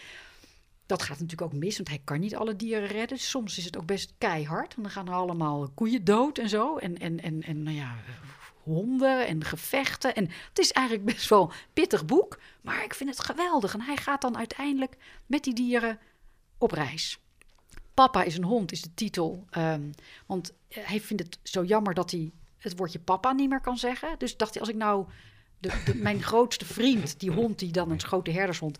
[0.86, 3.18] Dat gaat natuurlijk ook mis, want hij kan niet alle dieren redden.
[3.18, 4.74] Soms is het ook best keihard.
[4.74, 6.76] En dan gaan er allemaal koeien dood en zo.
[6.76, 7.96] En, en, en, en nou ja,
[8.64, 10.14] honden en gevechten.
[10.14, 12.38] En het is eigenlijk best wel pittig boek.
[12.60, 13.74] Maar ik vind het geweldig.
[13.74, 14.96] En hij gaat dan uiteindelijk
[15.26, 15.98] met die dieren
[16.58, 17.18] op reis.
[17.94, 19.44] Papa is een hond, is de titel.
[19.58, 19.90] Um,
[20.26, 24.18] want hij vindt het zo jammer dat hij het woordje papa niet meer kan zeggen.
[24.18, 25.06] Dus dacht hij, als ik nou
[25.58, 28.78] de, mijn grootste vriend, die hond, die dan een grote herdershond,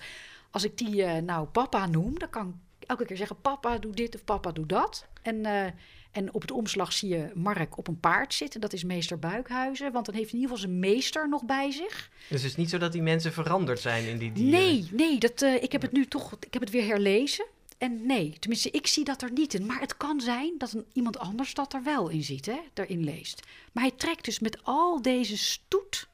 [0.51, 3.93] als ik die uh, nou papa noem, dan kan ik elke keer zeggen: papa doe
[3.93, 5.07] dit of papa doe dat.
[5.22, 5.66] En, uh,
[6.14, 8.60] en op het omslag zie je Mark op een paard zitten.
[8.60, 11.70] Dat is meester Buikhuizen, want dan heeft hij in ieder geval zijn meester nog bij
[11.70, 12.10] zich.
[12.28, 14.60] Dus het is niet zo dat die mensen veranderd zijn in die dieren?
[14.60, 17.46] Nee, nee dat, uh, ik heb het nu toch, ik heb het weer herlezen.
[17.78, 19.66] En nee, tenminste, ik zie dat er niet in.
[19.66, 23.04] Maar het kan zijn dat een, iemand anders dat er wel in ziet, hè, daarin
[23.04, 23.42] leest.
[23.72, 26.08] Maar hij trekt dus met al deze stoet,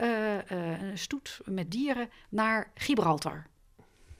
[0.00, 3.46] uh, uh, stoet met dieren naar Gibraltar.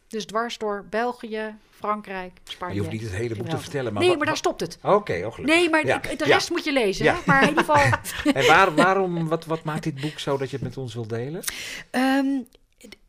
[0.08, 2.74] Dus dwars door België, Frankrijk, Spanje.
[2.74, 3.92] je hoeft niet het hele boek te vertellen.
[3.92, 4.78] Maar nee, maar daar stopt het.
[4.82, 5.98] Oké, okay, oh, Nee, maar ja.
[5.98, 6.54] de rest ja.
[6.54, 7.04] moet je lezen.
[7.04, 7.18] Ja.
[7.26, 7.92] Maar in ieder geval...
[8.34, 11.08] en waar, waarom, wat, wat maakt dit boek zo dat je het met ons wilt
[11.08, 11.44] delen?
[11.90, 12.46] Um,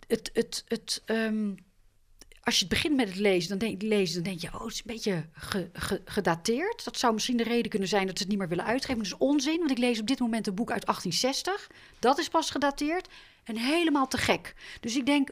[0.08, 1.58] het, het, het, um,
[2.48, 4.74] als je het begint met het lezen, dan denk, lezen, dan denk je, oh, het
[4.74, 6.84] is een beetje ge, ge, gedateerd.
[6.84, 8.98] Dat zou misschien de reden kunnen zijn dat ze het niet meer willen uitgeven.
[8.98, 11.70] Dat is onzin, want ik lees op dit moment een boek uit 1860.
[12.00, 13.08] Dat is pas gedateerd
[13.44, 14.56] en helemaal te gek.
[14.80, 15.30] Dus ik denk,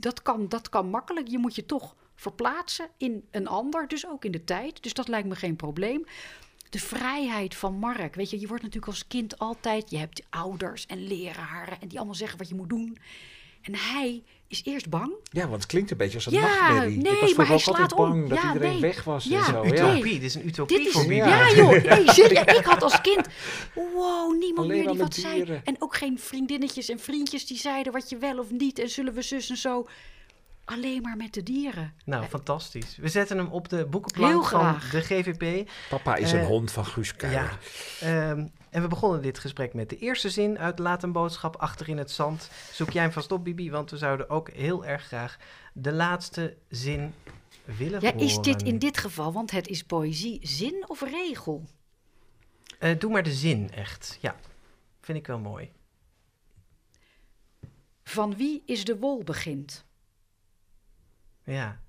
[0.00, 1.28] dat kan, dat kan makkelijk.
[1.28, 4.82] Je moet je toch verplaatsen in een ander, dus ook in de tijd.
[4.82, 6.04] Dus dat lijkt me geen probleem.
[6.70, 8.14] De vrijheid van Mark.
[8.14, 9.90] Weet je, je wordt natuurlijk als kind altijd.
[9.90, 12.98] Je hebt ouders en leraren en die allemaal zeggen wat je moet doen.
[13.62, 15.12] En hij is eerst bang.
[15.30, 16.96] Ja, want het klinkt een beetje als een ja, nachtmerrie.
[16.96, 18.28] Nee, ik was maar hij altijd slaat bang om.
[18.28, 18.80] dat ja, iedereen nee.
[18.80, 19.64] weg was ja, en zo.
[19.64, 20.12] Utopie, Ja.
[20.12, 21.56] dit is een utopie Dit is, voor ja, Bibi.
[21.56, 23.26] joh, nee, ik had als kind,
[23.74, 25.60] wow, niemand Alleen meer die wat zei.
[25.64, 29.14] En ook geen vriendinnetjes en vriendjes die zeiden wat je wel of niet en zullen
[29.14, 29.86] we zus en zo.
[30.70, 31.94] Alleen maar met de dieren.
[32.04, 32.96] Nou, fantastisch.
[32.96, 35.70] We zetten hem op de Heel boekenplank van de GVP.
[35.88, 37.14] Papa is Eh, een hond van Guus.
[37.18, 37.48] Ja.
[38.00, 41.88] Ehm, en we begonnen dit gesprek met de eerste zin uit Laat een boodschap achter
[41.88, 42.50] in het zand.
[42.72, 45.36] Zoek jij hem vast op, Bibi, want we zouden ook heel erg graag
[45.72, 47.14] de laatste zin
[47.64, 48.26] willen Ja, horen.
[48.26, 51.64] is dit in dit geval, want het is poëzie, zin of regel?
[52.78, 54.18] Eh, doe maar de zin, echt.
[54.20, 54.36] Ja,
[55.00, 55.70] vind ik wel mooi.
[58.04, 59.86] Van wie is de wol begint?
[61.52, 61.80] Ja.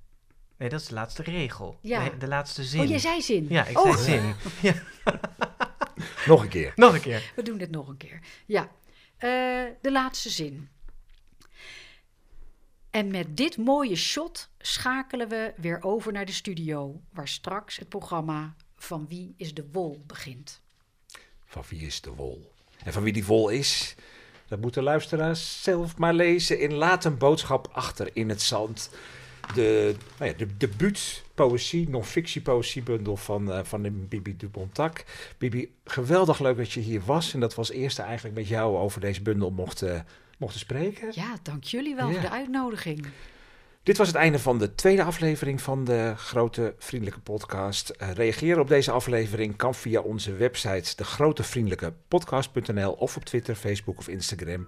[0.58, 1.78] Nee, dat is de laatste regel.
[1.82, 2.00] Ja.
[2.02, 2.80] Nee, de laatste zin.
[2.82, 3.46] Oh, jij zei zin.
[3.50, 4.36] Ja, ik oh, zei zin.
[4.72, 4.74] Ja,
[6.26, 6.74] Nog een keer.
[6.76, 7.32] nog een keer.
[7.36, 8.20] We doen dit nog een keer.
[8.46, 8.70] Ja,
[9.18, 9.30] Eh,
[9.82, 10.70] de laatste zin.
[12.90, 17.90] En met dit mooie shot schakelen we weer over naar de studio, waar straks het
[17.90, 20.62] programma Van Wie is de Wol begint.
[21.46, 22.52] Van wie is de wol?
[22.84, 23.96] En van wie die wol is,
[24.48, 28.90] dat moeten luisteraars zelf maar lezen in Laat een boodschap achter in het zand.
[29.56, 35.04] De, nou ja, de debuut poëzie, non-fictie poëziebundel van, eh, van de Bibi Dubontak.
[35.38, 38.78] Bibi, geweldig leuk dat je hier was en dat we als eerste eigenlijk met jou
[38.78, 40.06] over deze bundel mochten,
[40.38, 41.08] mochten spreken.
[41.12, 42.14] Ja, dank jullie wel Ja.
[42.14, 43.06] voor de uitnodiging.
[43.84, 47.90] Dit was het einde van de tweede aflevering van de grote vriendelijke podcast.
[47.90, 54.08] Eh, reageren op deze aflevering kan via onze website degrotevriendelijkepodcast.nl of op Twitter, Facebook of
[54.08, 54.68] Instagram.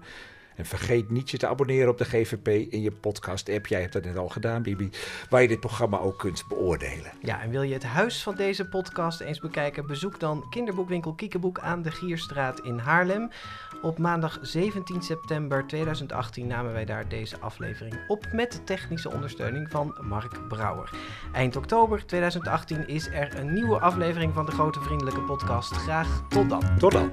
[0.56, 3.66] En vergeet niet je te abonneren op de GVP in je podcast-app.
[3.66, 4.90] Jij hebt dat net al gedaan, Bibi.
[5.28, 7.12] Waar je dit programma ook kunt beoordelen.
[7.20, 9.86] Ja, en wil je het huis van deze podcast eens bekijken?
[9.86, 13.30] Bezoek dan kinderboekwinkel Kiekeboek aan de Gierstraat in Haarlem.
[13.82, 19.96] Op maandag 17 september 2018 namen wij daar deze aflevering op met technische ondersteuning van
[20.00, 20.90] Mark Brouwer.
[21.32, 25.72] Eind oktober 2018 is er een nieuwe aflevering van de Grote Vriendelijke Podcast.
[25.72, 26.78] Graag tot dan.
[26.78, 27.12] Tot dan.